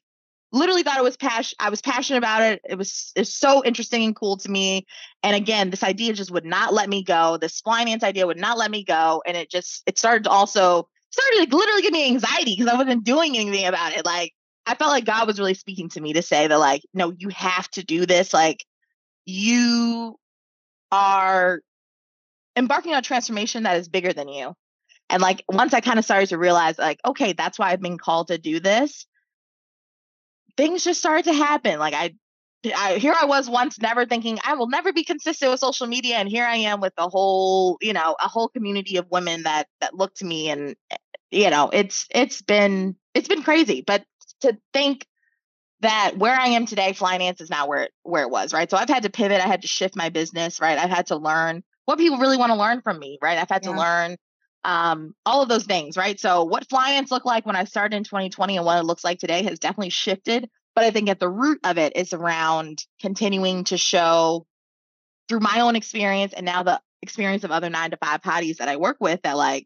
literally 0.51 0.83
thought 0.83 0.97
it 0.97 1.03
was 1.03 1.17
passion. 1.17 1.55
I 1.59 1.69
was 1.69 1.81
passionate 1.81 2.19
about 2.19 2.41
it. 2.43 2.61
It 2.67 2.77
was 2.77 3.11
it's 3.15 3.33
so 3.33 3.63
interesting 3.63 4.03
and 4.03 4.15
cool 4.15 4.37
to 4.37 4.49
me. 4.49 4.85
And 5.23 5.35
again, 5.35 5.69
this 5.69 5.83
idea 5.83 6.13
just 6.13 6.31
would 6.31 6.45
not 6.45 6.73
let 6.73 6.89
me 6.89 7.03
go. 7.03 7.37
This 7.37 7.61
Flynanced 7.61 8.03
idea 8.03 8.27
would 8.27 8.39
not 8.39 8.57
let 8.57 8.71
me 8.71 8.83
go. 8.83 9.21
And 9.25 9.35
it 9.35 9.49
just 9.49 9.83
it 9.85 9.97
started 9.97 10.23
to 10.23 10.29
also 10.29 10.87
started 11.09 11.39
like 11.39 11.53
literally 11.53 11.81
give 11.81 11.93
me 11.93 12.07
anxiety 12.07 12.55
because 12.55 12.71
I 12.71 12.77
wasn't 12.77 13.03
doing 13.03 13.37
anything 13.37 13.65
about 13.65 13.93
it. 13.93 14.05
Like 14.05 14.33
I 14.65 14.75
felt 14.75 14.91
like 14.91 15.05
God 15.05 15.27
was 15.27 15.39
really 15.39 15.53
speaking 15.53 15.89
to 15.89 16.01
me 16.01 16.13
to 16.13 16.21
say 16.21 16.47
that 16.47 16.59
like, 16.59 16.83
no, 16.93 17.13
you 17.17 17.29
have 17.29 17.69
to 17.71 17.83
do 17.83 18.05
this. 18.05 18.33
Like 18.33 18.63
you 19.25 20.15
are 20.91 21.61
embarking 22.55 22.93
on 22.93 22.99
a 22.99 23.03
transformation 23.03 23.63
that 23.63 23.77
is 23.77 23.89
bigger 23.89 24.13
than 24.13 24.27
you. 24.27 24.53
And 25.09 25.21
like 25.21 25.43
once 25.47 25.73
I 25.73 25.81
kind 25.81 25.99
of 25.99 26.05
started 26.05 26.29
to 26.29 26.37
realize 26.37 26.77
like, 26.77 26.99
okay, 27.05 27.33
that's 27.33 27.57
why 27.57 27.71
I've 27.71 27.81
been 27.81 27.97
called 27.97 28.27
to 28.27 28.37
do 28.37 28.59
this 28.59 29.05
things 30.57 30.83
just 30.83 30.99
started 30.99 31.25
to 31.25 31.33
happen. 31.33 31.79
Like 31.79 31.93
I, 31.93 32.15
I 32.65 32.97
here 32.97 33.13
I 33.19 33.25
was 33.25 33.49
once 33.49 33.79
never 33.79 34.05
thinking 34.05 34.39
I 34.43 34.55
will 34.55 34.67
never 34.67 34.91
be 34.91 35.03
consistent 35.03 35.51
with 35.51 35.59
social 35.59 35.87
media, 35.87 36.17
and 36.17 36.27
here 36.27 36.45
I 36.45 36.57
am 36.57 36.81
with 36.81 36.93
a 36.97 37.07
whole, 37.09 37.77
you 37.81 37.93
know, 37.93 38.15
a 38.19 38.27
whole 38.27 38.49
community 38.49 38.97
of 38.97 39.05
women 39.09 39.43
that 39.43 39.67
that 39.81 39.93
look 39.93 40.13
to 40.15 40.25
me, 40.25 40.49
and 40.49 40.75
you 41.31 41.49
know, 41.49 41.69
it's 41.71 42.07
it's 42.09 42.41
been 42.41 42.95
it's 43.13 43.27
been 43.27 43.43
crazy. 43.43 43.83
But 43.85 44.03
to 44.41 44.57
think 44.73 45.05
that 45.81 46.17
where 46.17 46.35
I 46.35 46.47
am 46.49 46.65
today, 46.65 46.93
Flynanced 46.93 47.41
is 47.41 47.49
not 47.49 47.67
where 47.67 47.83
it, 47.83 47.91
where 48.03 48.23
it 48.23 48.31
was, 48.31 48.53
right? 48.53 48.69
So 48.69 48.77
I've 48.77 48.89
had 48.89 49.03
to 49.03 49.09
pivot, 49.09 49.41
I 49.41 49.47
had 49.47 49.61
to 49.61 49.67
shift 49.67 49.95
my 49.95 50.09
business, 50.09 50.59
right? 50.59 50.77
I've 50.77 50.89
had 50.89 51.07
to 51.07 51.17
learn 51.17 51.63
what 51.85 51.99
people 51.99 52.17
really 52.17 52.37
want 52.37 52.51
to 52.51 52.57
learn 52.57 52.81
from 52.81 52.99
me, 52.99 53.19
right? 53.21 53.37
I've 53.37 53.49
had 53.49 53.63
yeah. 53.63 53.71
to 53.71 53.79
learn 53.79 54.17
um, 54.63 55.13
all 55.25 55.41
of 55.41 55.49
those 55.49 55.65
things, 55.65 55.95
right? 55.95 56.19
So 56.19 56.43
what 56.43 56.67
Flynanced 56.67 57.11
looked 57.11 57.25
like 57.25 57.45
when 57.45 57.55
I 57.55 57.63
started 57.63 57.95
in 57.95 58.03
2020 58.03 58.57
and 58.57 58.65
what 58.65 58.79
it 58.79 58.85
looks 58.85 59.03
like 59.03 59.19
today 59.19 59.43
has 59.43 59.59
definitely 59.59 59.91
shifted. 59.91 60.49
But 60.77 60.85
I 60.85 60.91
think 60.91 61.09
at 61.09 61.19
the 61.19 61.27
root 61.27 61.59
of 61.63 61.79
it 61.79 61.93
is 61.95 62.13
around 62.13 62.85
continuing 63.01 63.63
to 63.63 63.79
show 63.79 64.45
through 65.27 65.39
my 65.39 65.61
own 65.61 65.75
experience 65.75 66.33
and 66.33 66.45
now 66.45 66.61
the 66.61 66.79
experience 67.01 67.43
of 67.43 67.49
other 67.49 67.71
nine 67.71 67.89
to 67.89 67.97
five 67.97 68.21
hotties 68.21 68.57
that 68.57 68.69
I 68.69 68.75
work 68.75 68.97
with 68.99 69.23
that 69.23 69.37
like, 69.37 69.65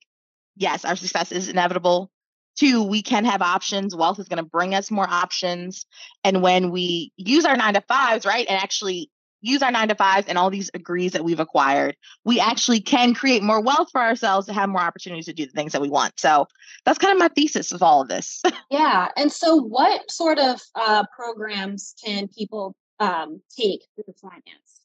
yes, 0.55 0.85
our 0.85 0.95
success 0.95 1.33
is 1.33 1.49
inevitable. 1.49 2.09
Two, 2.57 2.83
we 2.83 3.01
can 3.01 3.25
have 3.25 3.41
options. 3.41 3.93
Wealth 3.93 4.19
is 4.19 4.29
going 4.29 4.41
to 4.41 4.49
bring 4.49 4.73
us 4.73 4.89
more 4.89 5.05
options. 5.05 5.85
And 6.23 6.41
when 6.41 6.71
we 6.71 7.11
use 7.17 7.43
our 7.43 7.57
nine 7.57 7.73
to 7.73 7.81
fives, 7.81 8.25
right, 8.25 8.47
and 8.47 8.57
actually 8.57 9.09
use 9.41 9.61
our 9.61 9.71
nine 9.71 9.87
to 9.89 9.95
fives 9.95 10.27
and 10.27 10.37
all 10.37 10.49
these 10.49 10.69
degrees 10.71 11.11
that 11.11 11.23
we've 11.23 11.39
acquired, 11.39 11.95
we 12.23 12.39
actually 12.39 12.79
can 12.79 13.13
create 13.13 13.43
more 13.43 13.61
wealth 13.61 13.89
for 13.91 14.01
ourselves 14.01 14.47
to 14.47 14.53
have 14.53 14.69
more 14.69 14.81
opportunities 14.81 15.25
to 15.25 15.33
do 15.33 15.45
the 15.45 15.51
things 15.51 15.71
that 15.73 15.81
we 15.81 15.89
want. 15.89 16.19
So 16.19 16.47
that's 16.85 16.99
kind 16.99 17.13
of 17.13 17.19
my 17.19 17.29
thesis 17.29 17.71
of 17.71 17.81
all 17.81 18.01
of 18.01 18.07
this. 18.07 18.41
yeah. 18.71 19.09
And 19.17 19.31
so, 19.31 19.55
what 19.55 20.09
sort 20.09 20.39
of 20.39 20.61
uh, 20.75 21.03
programs 21.15 21.95
can 22.03 22.27
people 22.27 22.75
um, 22.99 23.41
take 23.57 23.81
through 23.95 24.13
Flynanced? 24.23 24.81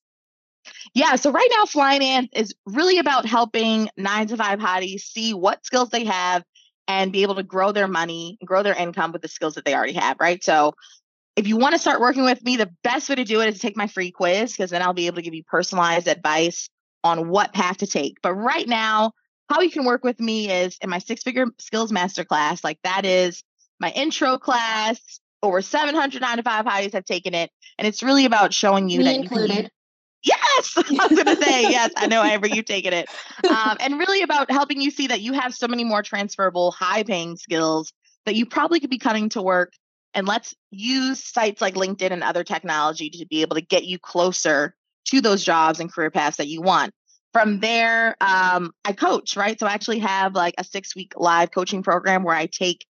Yeah, 0.94 1.16
so 1.16 1.30
right 1.30 1.48
now, 1.56 1.64
Flynanced 1.64 2.30
is 2.32 2.54
really 2.64 2.98
about 2.98 3.26
helping 3.26 3.88
nine 3.96 4.26
to 4.28 4.36
five 4.36 4.58
hotties 4.58 5.02
see 5.02 5.34
what 5.34 5.64
skills 5.64 5.90
they 5.90 6.04
have 6.04 6.42
and 6.88 7.12
be 7.12 7.22
able 7.22 7.34
to 7.34 7.42
grow 7.42 7.72
their 7.72 7.88
money, 7.88 8.38
grow 8.44 8.62
their 8.62 8.74
income 8.74 9.12
with 9.12 9.22
the 9.22 9.28
skills 9.28 9.54
that 9.54 9.64
they 9.64 9.74
already 9.74 9.92
have, 9.94 10.16
right? 10.20 10.42
So 10.42 10.74
if 11.36 11.46
you 11.46 11.58
want 11.58 11.74
to 11.74 11.78
start 11.78 12.00
working 12.00 12.24
with 12.24 12.42
me, 12.42 12.56
the 12.56 12.72
best 12.82 13.08
way 13.08 13.14
to 13.14 13.24
do 13.24 13.40
it 13.42 13.48
is 13.48 13.54
to 13.56 13.60
take 13.60 13.76
my 13.76 13.86
free 13.86 14.10
quiz 14.10 14.52
because 14.52 14.70
then 14.70 14.82
I'll 14.82 14.94
be 14.94 15.06
able 15.06 15.16
to 15.16 15.22
give 15.22 15.34
you 15.34 15.44
personalized 15.44 16.08
advice 16.08 16.70
on 17.04 17.28
what 17.28 17.52
path 17.52 17.78
to 17.78 17.86
take. 17.86 18.16
But 18.22 18.34
right 18.34 18.66
now, 18.66 19.12
how 19.48 19.60
you 19.60 19.70
can 19.70 19.84
work 19.84 20.02
with 20.02 20.18
me 20.18 20.50
is 20.50 20.78
in 20.80 20.90
my 20.90 20.98
six 20.98 21.22
figure 21.22 21.46
skills 21.58 21.92
masterclass. 21.92 22.64
Like 22.64 22.78
that 22.84 23.04
is 23.04 23.44
my 23.78 23.90
intro 23.90 24.38
class. 24.38 24.98
Over 25.42 25.60
700 25.60 26.22
nine 26.22 26.38
to 26.38 26.42
hotties 26.42 26.94
have 26.94 27.04
taken 27.04 27.34
it. 27.34 27.50
And 27.78 27.86
it's 27.86 28.02
really 28.02 28.24
about 28.24 28.54
showing 28.54 28.88
you 28.88 28.98
me 28.98 29.04
that 29.04 29.14
included. 29.16 29.50
you 29.50 29.62
can. 29.62 29.70
Yes, 30.22 30.72
I 30.76 31.06
was 31.06 31.22
going 31.22 31.36
to 31.36 31.44
say, 31.44 31.62
yes, 31.62 31.92
I 31.96 32.06
know, 32.06 32.22
Amber, 32.22 32.48
you've 32.48 32.64
taken 32.64 32.92
it. 32.92 33.08
Um, 33.48 33.76
and 33.78 33.98
really 33.98 34.22
about 34.22 34.50
helping 34.50 34.80
you 34.80 34.90
see 34.90 35.06
that 35.06 35.20
you 35.20 35.34
have 35.34 35.54
so 35.54 35.68
many 35.68 35.84
more 35.84 36.02
transferable, 36.02 36.72
high 36.72 37.04
paying 37.04 37.36
skills 37.36 37.92
that 38.24 38.34
you 38.34 38.44
probably 38.44 38.80
could 38.80 38.90
be 38.90 38.98
coming 38.98 39.28
to 39.30 39.42
work 39.42 39.72
and 40.16 40.26
let's 40.26 40.54
use 40.70 41.22
sites 41.22 41.60
like 41.60 41.74
LinkedIn 41.74 42.10
and 42.10 42.24
other 42.24 42.42
technology 42.42 43.10
to 43.10 43.26
be 43.26 43.42
able 43.42 43.54
to 43.54 43.60
get 43.60 43.84
you 43.84 43.98
closer 43.98 44.74
to 45.04 45.20
those 45.20 45.44
jobs 45.44 45.78
and 45.78 45.92
career 45.92 46.10
paths 46.10 46.38
that 46.38 46.48
you 46.48 46.62
want. 46.62 46.92
From 47.34 47.60
there, 47.60 48.16
um, 48.22 48.72
I 48.82 48.94
coach, 48.94 49.36
right? 49.36 49.60
So 49.60 49.66
I 49.66 49.72
actually 49.72 49.98
have 49.98 50.34
like 50.34 50.54
a 50.56 50.64
six 50.64 50.96
week 50.96 51.12
live 51.16 51.50
coaching 51.50 51.82
program 51.82 52.22
where 52.24 52.34
I 52.34 52.46
take 52.46 52.86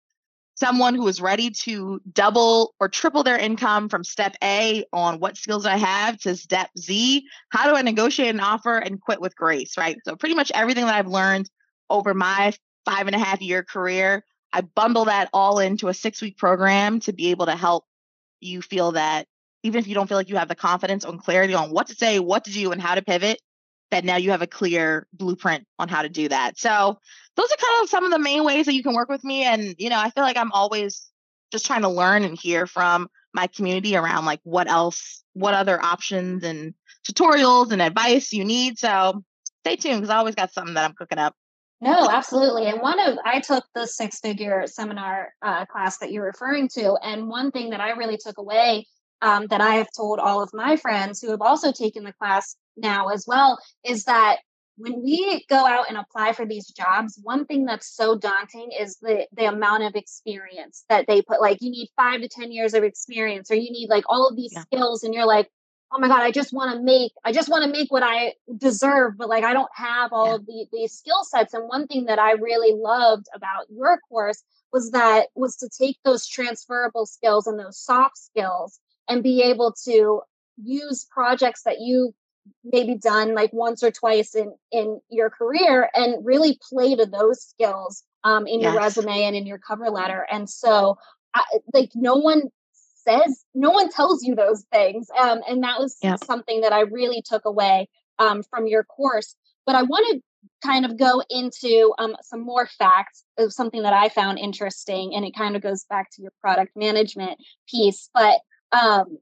someone 0.53 0.93
who 0.93 1.07
is 1.07 1.19
ready 1.19 1.49
to 1.49 1.99
double 2.13 2.75
or 2.79 2.89
triple 2.89 3.23
their 3.23 3.39
income 3.39 3.89
from 3.89 4.03
step 4.03 4.35
A 4.43 4.85
on 4.93 5.19
what 5.19 5.35
skills 5.35 5.65
I 5.65 5.77
have 5.77 6.19
to 6.21 6.35
step 6.35 6.69
Z, 6.77 7.25
how 7.49 7.67
do 7.67 7.75
I 7.75 7.81
negotiate 7.81 8.35
an 8.35 8.39
offer 8.39 8.77
and 8.77 9.01
quit 9.01 9.19
with 9.19 9.35
grace, 9.35 9.77
right? 9.79 9.97
So, 10.05 10.15
pretty 10.15 10.35
much 10.35 10.51
everything 10.53 10.85
that 10.85 10.93
I've 10.93 11.07
learned 11.07 11.49
over 11.89 12.13
my 12.13 12.53
five 12.85 13.07
and 13.07 13.15
a 13.15 13.19
half 13.19 13.41
year 13.41 13.63
career, 13.63 14.23
I 14.56 14.62
bundle 14.62 15.06
that 15.06 15.30
all 15.34 15.60
into 15.60 15.89
a 15.89 15.94
six 15.94 16.22
week 16.22 16.38
program 16.38 17.02
to 17.02 17.12
be 17.12 17.32
able 17.32 17.48
to 17.48 17.58
help 17.58 17.84
you 18.39 18.62
feel 18.62 18.94
that 18.94 19.28
even 19.63 19.80
if 19.80 19.88
you 19.88 19.94
don't 19.94 20.08
feel 20.08 20.15
like 20.15 20.30
you 20.30 20.38
have 20.38 20.48
the 20.48 20.56
confidence 20.56 21.04
or 21.04 21.18
clarity 21.18 21.54
on 21.54 21.72
what 21.72 21.88
to 21.88 21.96
say, 21.96 22.20
what 22.20 22.46
to 22.46 22.52
do, 22.54 22.72
and 22.72 22.82
how 22.82 22.96
to 22.96 23.02
pivot, 23.02 23.41
that 23.91 24.06
now 24.06 24.15
you 24.15 24.32
have 24.32 24.41
a 24.41 24.48
clear 24.48 25.08
blueprint 25.12 25.65
on 25.78 25.89
how 25.89 26.04
to 26.04 26.08
do 26.08 26.30
that. 26.30 26.58
So 26.58 26.98
those 27.36 27.52
are 27.52 27.58
kind 27.58 27.84
of 27.84 27.89
some 27.89 28.06
of 28.06 28.12
the 28.12 28.20
main 28.20 28.46
ways 28.46 28.65
that 28.68 28.76
you 28.76 28.82
can 28.82 28.94
work 28.94 29.10
with 29.10 29.26
me. 29.26 29.44
And, 29.44 29.76
you 29.78 29.89
know, 29.89 30.00
I 30.00 30.10
feel 30.10 30.24
like 30.24 30.38
I'm 30.38 30.54
always 30.54 31.12
just 31.52 31.65
trying 31.65 31.82
to 31.82 31.89
learn 31.89 32.24
and 32.24 32.39
hear 32.39 32.65
from 32.65 33.10
my 33.34 33.48
community 33.48 33.98
around 33.98 34.24
like 34.24 34.39
what 34.44 34.70
else, 34.70 35.22
what 35.34 35.54
other 35.54 35.84
options 35.84 36.46
and 36.46 36.74
tutorials 37.06 37.74
and 37.74 37.82
advice 37.82 38.32
you 38.32 38.46
need. 38.46 38.80
So 38.80 39.22
stay 39.65 39.76
tuned 39.76 40.00
because 40.00 40.10
I 40.10 40.18
always 40.18 40.36
got 40.36 40.54
something 40.54 40.76
that 40.76 40.86
I'm 40.86 40.96
cooking 40.96 41.18
up. 41.18 41.36
No, 41.86 42.10
absolutely. 42.10 42.65
And 42.65 42.82
one 42.82 43.00
of 43.00 43.17
I 43.24 43.39
took 43.39 43.63
the 43.76 43.86
six 43.86 44.19
figure 44.19 44.63
seminar 44.65 45.34
uh, 45.41 45.65
class 45.65 46.00
that 46.00 46.12
you're 46.12 46.26
referring 46.26 46.67
to, 46.69 46.98
and 47.04 47.28
one 47.28 47.52
thing 47.52 47.69
that 47.69 47.80
I 47.80 47.91
really 47.91 48.17
took 48.17 48.38
away 48.38 48.88
um, 49.21 49.48
that 49.48 49.62
I 49.62 49.76
have 49.76 49.88
told 49.95 50.19
all 50.19 50.41
of 50.41 50.50
my 50.54 50.76
friends 50.76 51.21
who 51.21 51.32
have 51.32 51.41
also 51.41 51.71
taken 51.71 52.04
the 52.04 52.13
class 52.13 52.56
now 52.76 53.10
as 53.10 53.26
well 53.28 53.60
is 53.84 54.04
that 54.06 54.38
when 54.78 55.02
we 55.02 55.45
go 55.50 55.65
out 55.65 55.86
and 55.88 55.98
apply 55.98 56.34
for 56.34 56.45
these 56.45 56.67
jobs, 56.67 57.19
one 57.24 57.45
thing 57.45 57.65
that's 57.65 57.95
so 57.95 58.17
daunting 58.17 58.71
is 58.78 58.98
the 58.98 59.26
the 59.34 59.45
amount 59.45 59.84
of 59.84 59.95
experience 59.95 60.86
that 60.89 61.06
they 61.08 61.21
put. 61.21 61.39
Like 61.39 61.60
you 61.62 61.69
need 61.69 61.89
five 61.95 62.21
to 62.21 62.28
ten 62.28 62.52
years 62.52 62.74
of 62.74 62.84
experience, 62.84 63.50
or 63.52 63.56
you 63.56 63.71
need 63.71 63.89
like 63.89 64.04
all 64.10 64.28
of 64.28 64.36
these 64.36 64.54
yeah. 64.54 64.62
skills, 64.62 65.04
and 65.04 65.13
you're 65.13 65.26
like, 65.26 65.50
oh 65.95 65.99
my 65.99 66.08
god, 66.08 66.21
I 66.21 66.31
just 66.31 66.51
want 66.51 66.75
to 66.75 66.84
make, 66.84 67.13
I 67.23 67.31
just 67.31 67.47
want 67.47 67.63
to 67.63 67.71
make 67.71 67.89
what 67.89 68.03
I 68.03 68.34
deserve, 68.58 69.17
but 69.17 69.29
like 69.29 69.45
I 69.45 69.53
don't 69.53 69.71
have 69.73 70.12
all 70.12 70.27
yeah. 70.27 70.36
of 70.36 70.45
the 70.45 70.65
these 70.73 70.91
skill 70.91 71.23
sets. 71.23 71.53
And 71.53 71.67
one 71.67 71.88
thing 71.88 72.05
that 72.05 72.19
I 72.19 72.34
really 72.34 72.77
loved 72.77 73.27
about 73.34 73.65
your 73.69 73.99
course 74.10 74.43
was 74.73 74.91
that 74.91 75.27
was 75.36 75.55
to 75.58 75.69
take 75.69 75.97
those 76.03 76.27
transferable 76.27 77.05
skills 77.05 77.47
and 77.47 77.58
those 77.58 77.79
soft 77.79 78.17
skills 78.17 78.79
and 79.08 79.23
be 79.23 79.41
able 79.41 79.73
to 79.86 80.21
use 80.62 81.05
projects 81.10 81.63
that 81.63 81.79
you 81.79 82.13
maybe 82.63 82.95
done 82.95 83.34
like 83.34 83.53
once 83.53 83.81
or 83.81 83.89
twice 83.89 84.36
in 84.36 84.53
in 84.71 84.99
your 85.10 85.29
career 85.29 85.89
and 85.95 86.25
really 86.25 86.60
play 86.69 86.95
to 86.95 87.05
those 87.05 87.41
skills 87.41 88.03
um, 88.23 88.45
in 88.47 88.60
yes. 88.60 88.73
your 88.73 88.81
resume 88.81 89.23
and 89.23 89.36
in 89.36 89.47
your 89.47 89.58
cover 89.58 89.89
letter 89.89 90.27
and 90.31 90.47
so 90.49 90.97
I, 91.34 91.43
like 91.73 91.89
no 91.95 92.15
one 92.15 92.51
says 93.08 93.46
no 93.54 93.72
one 93.72 93.89
tells 93.89 94.24
you 94.24 94.36
those 94.36 94.65
things 94.72 95.08
um, 95.20 95.41
and 95.48 95.63
that 95.63 95.80
was 95.80 95.98
yep. 96.02 96.24
something 96.24 96.62
that 96.62 96.74
i 96.74 96.82
really 96.82 97.22
took 97.22 97.46
away 97.46 97.88
um, 98.20 98.44
from 98.44 98.68
your 98.68 98.84
course 98.84 99.36
but 99.65 99.76
i 99.76 99.84
want 99.84 100.06
to 100.12 100.22
kind 100.63 100.86
of 100.86 100.98
go 100.98 101.22
into 101.30 101.94
um, 101.98 102.15
some 102.22 102.41
more 102.41 102.68
facts 102.68 103.24
of 103.38 103.52
something 103.52 103.84
that 103.84 103.94
i 103.94 104.10
found 104.10 104.39
interesting 104.39 105.13
and 105.15 105.26
it 105.26 105.36
kind 105.36 105.56
of 105.56 105.62
goes 105.62 105.86
back 105.89 106.10
to 106.12 106.22
your 106.22 106.32
product 106.41 106.72
management 106.76 107.38
piece 107.68 108.10
but 108.13 108.39
um, 108.72 109.18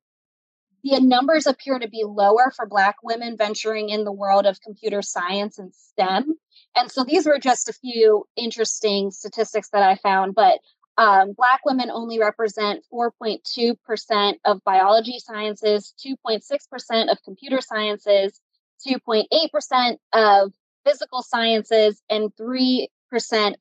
the 0.83 0.99
numbers 0.99 1.47
appear 1.47 1.79
to 1.79 1.87
be 1.87 2.03
lower 2.05 2.51
for 2.55 2.65
Black 2.65 2.97
women 3.03 3.37
venturing 3.37 3.89
in 3.89 4.03
the 4.03 4.11
world 4.11 4.45
of 4.45 4.59
computer 4.61 5.01
science 5.01 5.57
and 5.57 5.73
STEM. 5.73 6.35
And 6.75 6.91
so 6.91 7.03
these 7.03 7.25
were 7.25 7.39
just 7.39 7.69
a 7.69 7.73
few 7.73 8.25
interesting 8.35 9.11
statistics 9.11 9.69
that 9.69 9.83
I 9.83 9.95
found, 9.95 10.35
but 10.35 10.59
um, 10.97 11.33
Black 11.33 11.61
women 11.65 11.89
only 11.89 12.19
represent 12.19 12.83
4.2% 12.91 14.33
of 14.45 14.63
biology 14.63 15.19
sciences, 15.19 15.93
2.6% 16.05 17.11
of 17.11 17.23
computer 17.23 17.61
sciences, 17.61 18.39
2.8% 18.87 19.97
of 20.13 20.53
physical 20.85 21.23
sciences, 21.23 22.01
and 22.09 22.31
3% 22.35 22.87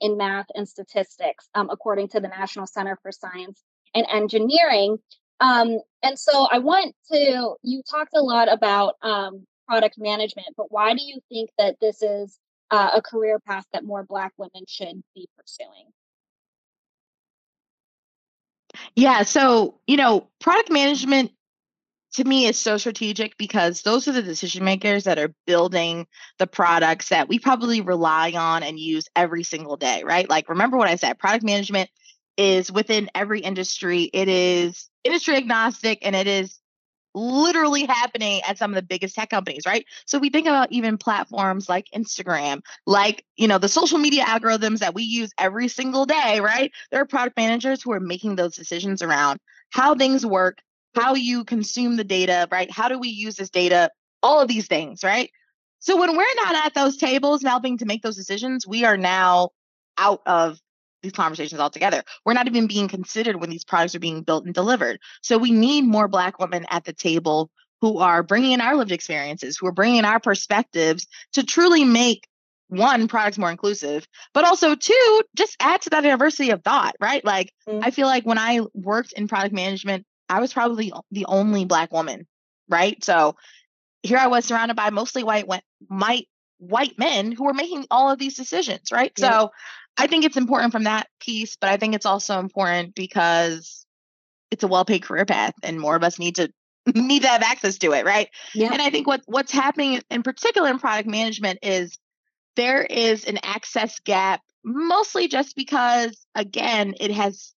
in 0.01 0.17
math 0.17 0.47
and 0.55 0.69
statistics, 0.69 1.49
um, 1.55 1.71
according 1.71 2.09
to 2.09 2.21
the 2.21 2.29
National 2.29 2.67
Center 2.67 2.99
for 3.03 3.13
Science 3.13 3.63
and 3.95 4.07
Engineering. 4.11 4.99
Um, 5.41 5.79
and 6.03 6.19
so 6.19 6.47
I 6.51 6.59
want 6.59 6.95
to, 7.13 7.55
you 7.63 7.83
talked 7.89 8.15
a 8.15 8.23
lot 8.23 8.53
about 8.53 8.95
um, 9.03 9.47
product 9.67 9.97
management, 9.99 10.49
but 10.57 10.71
why 10.71 10.95
do 10.95 11.03
you 11.03 11.21
think 11.31 11.51
that 11.59 11.77
this 11.81 12.03
is 12.03 12.39
uh, 12.71 12.91
a 12.95 13.03
career 13.03 13.39
path 13.41 13.65
that 13.73 13.85
more 13.85 14.05
Black 14.05 14.33
women 14.37 14.65
should 14.69 15.03
be 15.15 15.29
pursuing? 15.39 15.93
Yeah. 18.97 19.23
So, 19.23 19.79
you 19.87 19.97
know, 19.97 20.29
product 20.41 20.71
management 20.71 21.33
to 22.15 22.25
me 22.25 22.47
is 22.47 22.59
so 22.59 22.77
strategic 22.77 23.37
because 23.39 23.83
those 23.83 24.07
are 24.07 24.13
the 24.13 24.23
decision 24.23 24.65
makers 24.65 25.05
that 25.05 25.19
are 25.19 25.35
building 25.47 26.07
the 26.39 26.47
products 26.47 27.09
that 27.09 27.29
we 27.29 27.39
probably 27.39 27.81
rely 27.81 28.33
on 28.33 28.63
and 28.63 28.79
use 28.79 29.09
every 29.17 29.43
single 29.43 29.77
day, 29.77 30.03
right? 30.05 30.29
Like, 30.29 30.49
remember 30.49 30.77
what 30.77 30.89
I 30.89 30.97
said 30.97 31.19
product 31.19 31.45
management 31.45 31.89
is 32.37 32.71
within 32.71 33.11
every 33.15 33.41
industry. 33.41 34.11
It 34.13 34.29
is 34.29 34.89
industry 35.05 35.37
agnostic 35.37 36.01
and 36.03 36.15
it 36.15 36.27
is 36.27 36.59
literally 37.15 37.85
happening 37.85 38.41
at 38.47 38.59
some 38.59 38.71
of 38.71 38.77
the 38.77 38.83
biggest 38.83 39.15
tech 39.15 39.31
companies, 39.31 39.65
right? 39.67 39.85
So 40.07 40.19
we 40.19 40.31
think 40.31 40.47
about 40.47 40.73
even 40.73 40.99
platforms 40.99 41.69
like 41.69 41.87
Instagram, 41.95 42.63
like, 42.87 43.25
you 43.37 43.49
know, 43.49 43.59
the 43.59 43.69
social 43.69 43.99
media 43.99 44.25
algorithms 44.25 44.79
that 44.79 44.95
we 44.95 45.03
use 45.03 45.33
every 45.39 45.69
single 45.69 46.07
day, 46.07 46.41
right? 46.41 46.73
There 46.91 47.01
are 47.01 47.07
product 47.07 47.37
managers 47.37 47.83
who 47.83 47.93
are 47.93 48.01
making 48.01 48.37
those 48.37 48.57
decisions 48.57 49.03
around 49.03 49.39
how 49.71 49.95
things 49.95 50.25
work, 50.25 50.59
how 50.95 51.15
you 51.15 51.45
consume 51.45 51.97
the 51.97 52.05
data, 52.05 52.49
right? 52.51 52.71
How 52.71 52.89
do 52.89 52.99
we 52.99 53.09
use 53.09 53.37
this 53.37 53.51
data? 53.51 53.91
All 54.23 54.41
of 54.41 54.49
these 54.49 54.67
things, 54.67 55.03
right? 55.03 55.31
So 55.81 55.99
when 55.99 56.17
we're 56.17 56.25
not 56.45 56.67
at 56.67 56.75
those 56.75 56.97
tables 56.97 57.43
helping 57.43 57.79
to 57.79 57.87
make 57.87 58.03
those 58.03 58.17
decisions, 58.17 58.67
we 58.67 58.85
are 58.85 58.97
now 58.97 59.51
out 59.99 60.23
of 60.27 60.61
these 61.03 61.13
conversations 61.13 61.61
altogether. 61.61 62.03
We're 62.25 62.35
not 62.35 62.47
even 62.47 62.67
being 62.67 62.89
considered 62.89 63.41
when 63.41 63.51
these 63.51 63.65
products 63.65 63.95
are 63.95 64.01
being 64.01 64.23
built 64.23 64.45
and 64.45 64.55
delivered. 64.55 65.01
So 65.23 65.39
we 65.39 65.51
need 65.51 65.83
more 65.83 66.09
Black 66.09 66.39
women 66.39 66.67
at 66.71 66.85
the 66.85 66.93
table 66.93 67.51
who 67.81 67.99
are 67.99 68.23
bringing 68.23 68.53
in 68.53 68.61
our 68.61 68.77
lived 68.77 68.93
experiences, 68.93 69.59
who 69.59 69.67
are 69.67 69.73
bringing 69.73 69.99
in 69.99 70.05
our 70.05 70.21
perspectives 70.21 71.07
to 71.33 71.45
truly 71.45 71.85
make 71.85 72.29
one 72.69 73.09
products 73.09 73.37
more 73.37 73.51
inclusive, 73.51 74.07
but 74.33 74.45
also 74.45 74.75
two, 74.75 75.23
just 75.37 75.57
add 75.61 75.83
to 75.83 75.91
that 75.91 76.03
diversity 76.03 76.51
of 76.51 76.63
thought, 76.63 76.95
right? 77.01 77.25
Like 77.25 77.53
mm-hmm. 77.69 77.85
I 77.85 77.91
feel 77.91 78.07
like 78.07 78.25
when 78.25 78.39
I 78.39 78.61
worked 78.73 79.13
in 79.13 79.29
product 79.29 79.53
management, 79.53 80.07
I 80.29 80.41
was 80.41 80.53
probably 80.53 80.93
the 81.11 81.27
only 81.27 81.67
Black 81.67 81.93
woman, 81.93 82.27
right? 82.69 83.03
So 83.05 83.37
here 84.03 84.19
I 84.19 84.29
was 84.29 84.47
surrounded 84.47 84.75
by 84.75 84.91
mostly 84.91 85.23
white 85.25 85.47
white 85.47 86.29
white 86.59 86.99
men 86.99 87.33
who 87.33 87.45
were 87.45 87.55
making 87.55 87.87
all 87.91 88.11
of 88.11 88.19
these 88.19 88.37
decisions, 88.37 88.93
right? 88.93 89.13
Yeah. 89.19 89.31
So 89.31 89.51
I 89.97 90.07
think 90.07 90.25
it's 90.25 90.37
important 90.37 90.73
from 90.73 90.85
that 90.85 91.09
piece, 91.21 91.57
but 91.57 91.71
I 91.71 91.77
think 91.77 91.95
it's 91.95 92.07
also 92.07 92.39
important 92.39 92.95
because 92.95 93.87
it's 94.51 94.65
a 94.65 94.69
well-paid 94.69 95.03
career 95.03 95.25
path 95.25 95.55
and 95.63 95.81
more 95.81 95.97
of 95.97 96.05
us 96.05 96.19
need 96.19 96.37
to 96.37 96.53
need 96.95 97.23
to 97.23 97.29
have 97.29 97.43
access 97.43 97.79
to 97.79 97.93
it, 97.93 98.05
right? 98.05 98.29
Yeah. 98.55 98.73
And 98.73 98.83
I 98.83 98.91
think 98.91 99.07
what 99.07 99.23
what's 99.27 99.53
happening 99.53 100.01
in 100.11 100.23
particular 100.23 100.69
in 100.69 100.79
product 100.79 101.09
management 101.09 101.61
is 101.63 101.99
there 102.57 102.83
is 102.83 103.25
an 103.25 103.39
access 103.43 103.99
gap 104.01 104.41
mostly 104.65 105.29
just 105.29 105.57
because 105.57 106.27
again, 106.35 106.95
it 107.01 107.11
has 107.11 107.53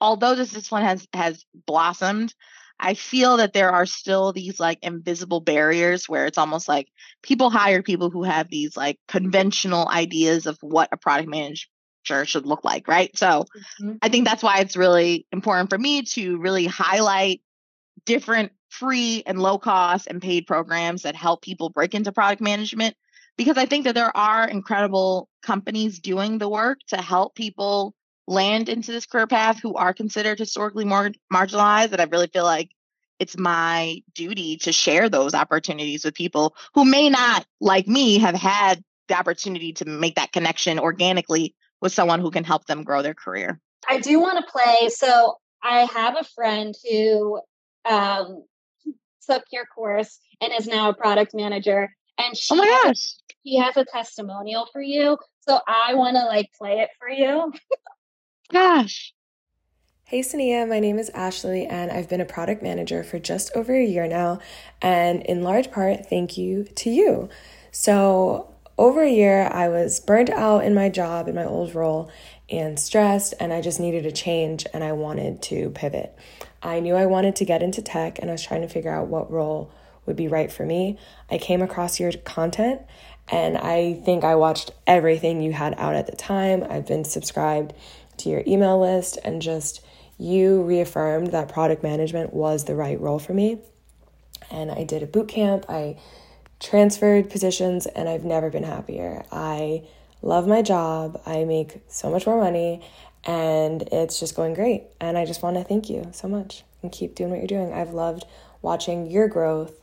although 0.00 0.34
this 0.34 0.52
this 0.52 0.70
one 0.70 0.82
has 0.82 1.06
has 1.12 1.44
blossomed, 1.66 2.34
I 2.78 2.94
feel 2.94 3.38
that 3.38 3.52
there 3.52 3.70
are 3.70 3.86
still 3.86 4.32
these 4.32 4.60
like 4.60 4.78
invisible 4.82 5.40
barriers 5.40 6.08
where 6.08 6.26
it's 6.26 6.38
almost 6.38 6.68
like 6.68 6.88
people 7.22 7.50
hire 7.50 7.82
people 7.82 8.10
who 8.10 8.22
have 8.22 8.48
these 8.50 8.76
like 8.76 8.98
conventional 9.08 9.88
ideas 9.88 10.46
of 10.46 10.58
what 10.60 10.90
a 10.92 10.96
product 10.96 11.28
manager 11.28 11.66
should 12.24 12.46
look 12.46 12.64
like, 12.64 12.86
right? 12.86 13.16
So 13.16 13.44
mm-hmm. 13.80 13.92
I 14.02 14.08
think 14.08 14.26
that's 14.26 14.42
why 14.42 14.60
it's 14.60 14.76
really 14.76 15.26
important 15.32 15.70
for 15.70 15.78
me 15.78 16.02
to 16.02 16.38
really 16.38 16.66
highlight 16.66 17.40
different 18.04 18.52
free 18.68 19.22
and 19.26 19.40
low 19.40 19.58
cost 19.58 20.06
and 20.06 20.20
paid 20.20 20.46
programs 20.46 21.02
that 21.02 21.16
help 21.16 21.42
people 21.42 21.70
break 21.70 21.94
into 21.94 22.12
product 22.12 22.42
management 22.42 22.94
because 23.36 23.58
I 23.58 23.66
think 23.66 23.84
that 23.84 23.94
there 23.94 24.16
are 24.16 24.48
incredible 24.48 25.28
companies 25.42 25.98
doing 26.00 26.38
the 26.38 26.48
work 26.48 26.78
to 26.88 26.96
help 26.96 27.34
people 27.34 27.94
land 28.26 28.68
into 28.68 28.92
this 28.92 29.06
career 29.06 29.26
path 29.26 29.60
who 29.60 29.74
are 29.74 29.94
considered 29.94 30.38
historically 30.38 30.84
more 30.84 31.10
marginalized 31.32 31.90
that 31.90 32.00
I 32.00 32.04
really 32.04 32.26
feel 32.26 32.44
like 32.44 32.70
it's 33.18 33.36
my 33.36 34.02
duty 34.14 34.58
to 34.58 34.72
share 34.72 35.08
those 35.08 35.34
opportunities 35.34 36.04
with 36.04 36.14
people 36.14 36.54
who 36.74 36.84
may 36.84 37.08
not 37.08 37.46
like 37.60 37.86
me 37.86 38.18
have 38.18 38.34
had 38.34 38.82
the 39.08 39.18
opportunity 39.18 39.72
to 39.74 39.84
make 39.84 40.16
that 40.16 40.32
connection 40.32 40.78
organically 40.78 41.54
with 41.80 41.92
someone 41.92 42.20
who 42.20 42.30
can 42.30 42.44
help 42.44 42.66
them 42.66 42.82
grow 42.82 43.02
their 43.02 43.14
career. 43.14 43.60
I 43.88 44.00
do 44.00 44.20
want 44.20 44.44
to 44.44 44.52
play 44.52 44.88
so 44.88 45.36
I 45.62 45.88
have 45.94 46.16
a 46.18 46.24
friend 46.24 46.74
who 46.88 47.40
um, 47.88 48.44
took 49.28 49.44
your 49.52 49.64
course 49.66 50.18
and 50.40 50.52
is 50.52 50.66
now 50.66 50.90
a 50.90 50.94
product 50.94 51.32
manager 51.34 51.94
and 52.18 52.36
she 52.36 52.54
oh 52.54 52.56
my 52.56 52.80
gosh. 52.84 53.14
he 53.42 53.58
has 53.58 53.76
a 53.76 53.84
testimonial 53.84 54.66
for 54.72 54.82
you 54.82 55.16
so 55.48 55.60
I 55.66 55.94
want 55.94 56.16
to 56.16 56.24
like 56.24 56.50
play 56.58 56.80
it 56.80 56.90
for 56.98 57.08
you. 57.08 57.52
Gosh. 58.52 59.12
Hey 60.04 60.22
Cinneah, 60.22 60.66
my 60.66 60.78
name 60.78 61.00
is 61.00 61.10
Ashley 61.10 61.66
and 61.66 61.90
I've 61.90 62.08
been 62.08 62.20
a 62.20 62.24
product 62.24 62.62
manager 62.62 63.02
for 63.02 63.18
just 63.18 63.50
over 63.56 63.74
a 63.74 63.84
year 63.84 64.06
now. 64.06 64.38
And 64.80 65.22
in 65.22 65.42
large 65.42 65.72
part, 65.72 66.06
thank 66.06 66.38
you 66.38 66.62
to 66.76 66.90
you. 66.90 67.28
So, 67.72 68.54
over 68.78 69.02
a 69.02 69.10
year, 69.10 69.48
I 69.50 69.68
was 69.68 69.98
burnt 69.98 70.30
out 70.30 70.62
in 70.62 70.74
my 70.74 70.90
job, 70.90 71.28
in 71.28 71.34
my 71.34 71.44
old 71.44 71.74
role, 71.74 72.10
and 72.48 72.78
stressed, 72.78 73.34
and 73.40 73.52
I 73.52 73.62
just 73.62 73.80
needed 73.80 74.06
a 74.06 74.12
change 74.12 74.66
and 74.72 74.84
I 74.84 74.92
wanted 74.92 75.42
to 75.44 75.70
pivot. 75.70 76.16
I 76.62 76.78
knew 76.78 76.94
I 76.94 77.06
wanted 77.06 77.34
to 77.36 77.44
get 77.44 77.62
into 77.62 77.82
tech 77.82 78.18
and 78.20 78.30
I 78.30 78.34
was 78.34 78.44
trying 78.44 78.62
to 78.62 78.68
figure 78.68 78.92
out 78.92 79.08
what 79.08 79.30
role 79.30 79.72
would 80.04 80.16
be 80.16 80.28
right 80.28 80.52
for 80.52 80.64
me. 80.64 80.98
I 81.30 81.38
came 81.38 81.62
across 81.62 81.98
your 81.98 82.12
content 82.12 82.82
and 83.28 83.58
I 83.58 83.94
think 84.04 84.22
I 84.22 84.36
watched 84.36 84.70
everything 84.86 85.42
you 85.42 85.52
had 85.52 85.74
out 85.78 85.96
at 85.96 86.06
the 86.06 86.14
time. 86.14 86.64
I've 86.68 86.86
been 86.86 87.04
subscribed 87.04 87.74
to 88.18 88.28
your 88.28 88.42
email 88.46 88.80
list 88.80 89.18
and 89.24 89.40
just 89.42 89.84
you 90.18 90.62
reaffirmed 90.62 91.28
that 91.28 91.48
product 91.48 91.82
management 91.82 92.32
was 92.32 92.64
the 92.64 92.74
right 92.74 93.00
role 93.00 93.18
for 93.18 93.34
me. 93.34 93.58
And 94.50 94.70
I 94.70 94.84
did 94.84 95.02
a 95.02 95.06
boot 95.06 95.28
camp, 95.28 95.66
I 95.68 95.98
transferred 96.60 97.30
positions, 97.30 97.86
and 97.86 98.08
I've 98.08 98.24
never 98.24 98.50
been 98.50 98.62
happier. 98.62 99.24
I 99.30 99.84
love 100.22 100.46
my 100.46 100.62
job, 100.62 101.20
I 101.26 101.44
make 101.44 101.82
so 101.88 102.10
much 102.10 102.26
more 102.26 102.40
money, 102.40 102.82
and 103.24 103.82
it's 103.92 104.20
just 104.20 104.36
going 104.36 104.54
great. 104.54 104.84
And 105.00 105.18
I 105.18 105.24
just 105.24 105.42
want 105.42 105.56
to 105.56 105.64
thank 105.64 105.90
you 105.90 106.08
so 106.12 106.28
much 106.28 106.64
and 106.82 106.92
keep 106.92 107.14
doing 107.14 107.30
what 107.30 107.38
you're 107.38 107.46
doing. 107.46 107.72
I've 107.72 107.92
loved 107.92 108.24
watching 108.62 109.10
your 109.10 109.28
growth 109.28 109.74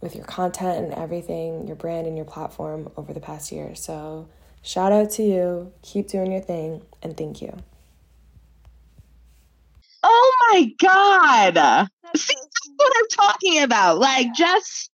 with 0.00 0.14
your 0.14 0.24
content 0.24 0.84
and 0.84 0.94
everything, 0.94 1.66
your 1.66 1.76
brand 1.76 2.06
and 2.06 2.16
your 2.16 2.26
platform 2.26 2.90
over 2.96 3.12
the 3.12 3.20
past 3.20 3.50
year. 3.50 3.74
So, 3.74 4.28
shout 4.64 4.90
out 4.90 5.10
to 5.10 5.22
you, 5.22 5.72
keep 5.82 6.08
doing 6.08 6.32
your 6.32 6.40
thing, 6.40 6.82
and 7.02 7.16
thank 7.16 7.40
you. 7.40 7.56
Oh 10.02 10.36
my 10.50 10.72
God. 10.78 11.88
See, 12.16 12.34
that's 12.34 12.70
what 12.76 12.92
I'm 12.96 13.08
talking 13.08 13.62
about. 13.62 13.98
Like 13.98 14.34
just 14.34 14.90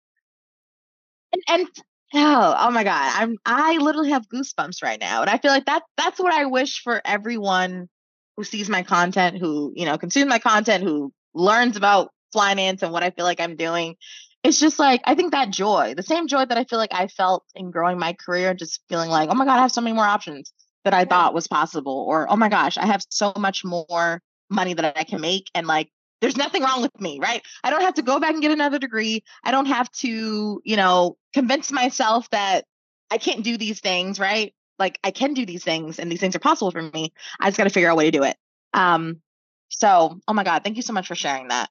and, 1.33 1.43
and 1.49 1.69
oh, 2.15 2.55
oh 2.59 2.71
my 2.71 2.85
God. 2.85 3.13
I'm 3.15 3.37
I 3.47 3.79
literally 3.79 4.11
have 4.11 4.29
goosebumps 4.29 4.83
right 4.83 5.01
now. 5.01 5.23
And 5.23 5.31
I 5.31 5.39
feel 5.39 5.51
like 5.51 5.67
that 5.67 5.83
that's 5.97 6.19
what 6.19 6.33
I 6.33 6.47
wish 6.47 6.83
for 6.83 7.01
everyone 7.05 7.89
who 8.37 8.45
sees 8.45 8.69
my 8.69 8.83
content, 8.83 9.39
who, 9.39 9.73
you 9.75 9.85
know, 9.85 9.99
consumes 9.99 10.29
my 10.29 10.39
content, 10.39 10.85
who 10.85 11.13
learns 11.35 11.77
about 11.77 12.11
finance 12.33 12.83
and 12.83 12.93
what 12.93 13.03
I 13.03 13.11
feel 13.11 13.25
like 13.25 13.41
I'm 13.41 13.57
doing. 13.57 13.97
It's 14.43 14.59
just 14.59 14.79
like 14.79 15.03
I 15.05 15.15
think 15.15 15.33
that 15.33 15.51
joy, 15.51 15.95
the 15.97 16.03
same 16.03 16.27
joy 16.27 16.45
that 16.45 16.57
I 16.57 16.65
feel 16.65 16.79
like 16.79 16.95
I 16.95 17.09
felt 17.09 17.45
in 17.55 17.71
growing 17.71 17.99
my 17.99 18.15
career, 18.15 18.55
just 18.55 18.81
feeling 18.89 19.11
like, 19.11 19.29
oh 19.31 19.35
my 19.35 19.45
God, 19.45 19.59
I 19.59 19.63
have 19.63 19.73
so 19.73 19.81
many 19.81 19.95
more 19.95 20.05
options 20.05 20.53
that 20.85 20.95
I 20.95 21.05
thought 21.05 21.35
was 21.35 21.47
possible. 21.47 22.07
Or, 22.09 22.31
oh 22.31 22.37
my 22.37 22.49
gosh, 22.49 22.79
I 22.79 22.87
have 22.87 23.03
so 23.11 23.33
much 23.37 23.65
more 23.65 24.23
money 24.49 24.75
that 24.75 24.97
I 24.97 25.05
can 25.05 25.21
make 25.21 25.49
and 25.55 25.67
like 25.67 25.91
there's 26.21 26.37
nothing 26.37 26.63
wrong 26.63 26.83
with 26.83 27.01
me, 27.01 27.19
right? 27.21 27.43
I 27.65 27.71
don't 27.71 27.81
have 27.83 27.95
to 27.95 28.03
go 28.03 28.21
back 28.21 28.33
and 28.33 28.43
get 28.43 28.51
another 28.51 28.79
degree. 28.79 29.25
I 29.43 29.53
don't 29.53 29.67
have 29.67 29.91
to, 29.93 30.61
you 30.65 30.77
know, 30.77 31.17
convince 31.33 31.73
myself 31.73 32.29
that 32.31 32.65
I 33.11 33.19
can't 33.19 33.43
do 33.43 33.57
these 33.57 33.81
things, 33.81 34.21
right? 34.21 34.53
Like 34.79 34.99
I 35.03 35.13
can 35.13 35.35
do 35.35 35.47
these 35.47 35.65
things 35.65 35.99
and 35.99 36.11
these 36.11 36.21
things 36.21 36.37
are 36.37 36.41
possible 36.41 36.71
for 36.71 36.83
me. 36.83 37.13
I 37.39 37.49
just 37.49 37.59
got 37.59 37.65
to 37.65 37.71
figure 37.71 37.89
out 37.89 37.95
a 37.95 37.97
way 37.97 38.11
to 38.11 38.19
do 38.19 38.25
it. 38.25 38.37
Um 38.75 39.21
so, 39.69 40.19
oh 40.27 40.33
my 40.33 40.45
god, 40.45 40.65
thank 40.65 40.77
you 40.77 40.83
so 40.83 40.93
much 40.93 41.07
for 41.07 41.15
sharing 41.15 41.49
that. 41.49 41.71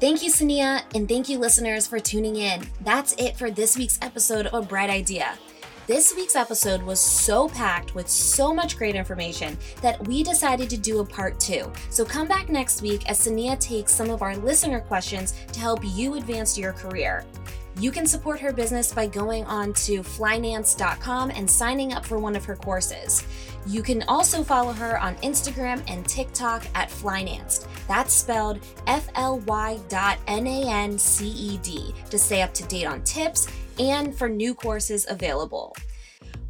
Thank 0.00 0.22
you, 0.22 0.30
Cinneah, 0.30 0.84
and 0.94 1.08
thank 1.08 1.28
you, 1.28 1.40
listeners, 1.40 1.88
for 1.88 1.98
tuning 1.98 2.36
in. 2.36 2.64
That's 2.82 3.14
it 3.14 3.36
for 3.36 3.50
this 3.50 3.76
week's 3.76 3.98
episode 4.00 4.46
of 4.46 4.54
A 4.54 4.64
Bright 4.64 4.90
Idea. 4.90 5.36
This 5.88 6.14
week's 6.14 6.36
episode 6.36 6.80
was 6.84 7.00
so 7.00 7.48
packed 7.48 7.96
with 7.96 8.08
so 8.08 8.54
much 8.54 8.78
great 8.78 8.94
information 8.94 9.58
that 9.82 10.06
we 10.06 10.22
decided 10.22 10.70
to 10.70 10.76
do 10.76 11.00
a 11.00 11.04
part 11.04 11.40
two. 11.40 11.72
So 11.90 12.04
come 12.04 12.28
back 12.28 12.48
next 12.48 12.80
week 12.80 13.10
as 13.10 13.18
Cinneah 13.18 13.56
takes 13.56 13.92
some 13.92 14.08
of 14.08 14.22
our 14.22 14.36
listener 14.36 14.78
questions 14.78 15.34
to 15.52 15.58
help 15.58 15.80
you 15.82 16.14
advance 16.14 16.56
your 16.56 16.74
career. 16.74 17.24
You 17.80 17.90
can 17.90 18.06
support 18.06 18.38
her 18.40 18.52
business 18.52 18.92
by 18.92 19.08
going 19.08 19.44
on 19.46 19.72
to 19.74 20.02
flynance.com 20.02 21.30
and 21.30 21.50
signing 21.50 21.92
up 21.92 22.04
for 22.04 22.18
one 22.18 22.36
of 22.36 22.44
her 22.44 22.56
courses. 22.56 23.24
You 23.68 23.82
can 23.82 24.02
also 24.08 24.42
follow 24.42 24.72
her 24.72 24.98
on 24.98 25.16
Instagram 25.16 25.82
and 25.88 26.08
TikTok 26.08 26.66
at 26.74 26.88
Flynanced. 26.88 27.66
That's 27.86 28.14
spelled 28.14 28.64
F 28.86 29.10
L 29.14 29.40
Y 29.40 29.78
dot 29.90 30.18
N 30.26 30.46
A 30.46 30.70
N 30.70 30.98
C 30.98 31.28
E 31.28 31.58
D 31.58 31.94
to 32.08 32.18
stay 32.18 32.40
up 32.40 32.54
to 32.54 32.64
date 32.64 32.86
on 32.86 33.02
tips 33.04 33.46
and 33.78 34.16
for 34.16 34.26
new 34.26 34.54
courses 34.54 35.06
available. 35.10 35.76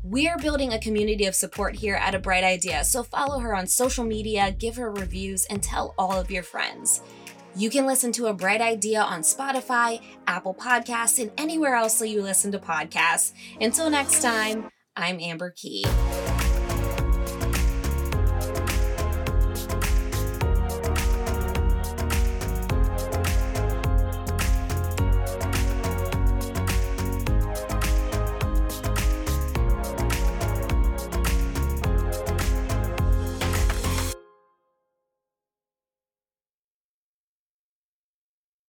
We're 0.04 0.38
building 0.38 0.72
a 0.72 0.78
community 0.78 1.26
of 1.26 1.34
support 1.34 1.74
here 1.74 1.96
at 1.96 2.14
A 2.14 2.20
Bright 2.20 2.44
Idea, 2.44 2.84
so 2.84 3.02
follow 3.02 3.40
her 3.40 3.52
on 3.52 3.66
social 3.66 4.04
media, 4.04 4.54
give 4.56 4.76
her 4.76 4.92
reviews, 4.92 5.44
and 5.46 5.60
tell 5.60 5.96
all 5.98 6.12
of 6.12 6.30
your 6.30 6.44
friends. 6.44 7.02
You 7.56 7.68
can 7.68 7.84
listen 7.84 8.12
to 8.12 8.26
A 8.26 8.32
Bright 8.32 8.60
Idea 8.60 9.02
on 9.02 9.22
Spotify, 9.22 10.00
Apple 10.28 10.54
Podcasts, 10.54 11.20
and 11.20 11.32
anywhere 11.36 11.74
else 11.74 11.98
that 11.98 12.08
you 12.08 12.22
listen 12.22 12.52
to 12.52 12.60
podcasts. 12.60 13.32
Until 13.60 13.90
next 13.90 14.22
time, 14.22 14.70
I'm 14.94 15.18
Amber 15.18 15.50
Key. 15.50 15.84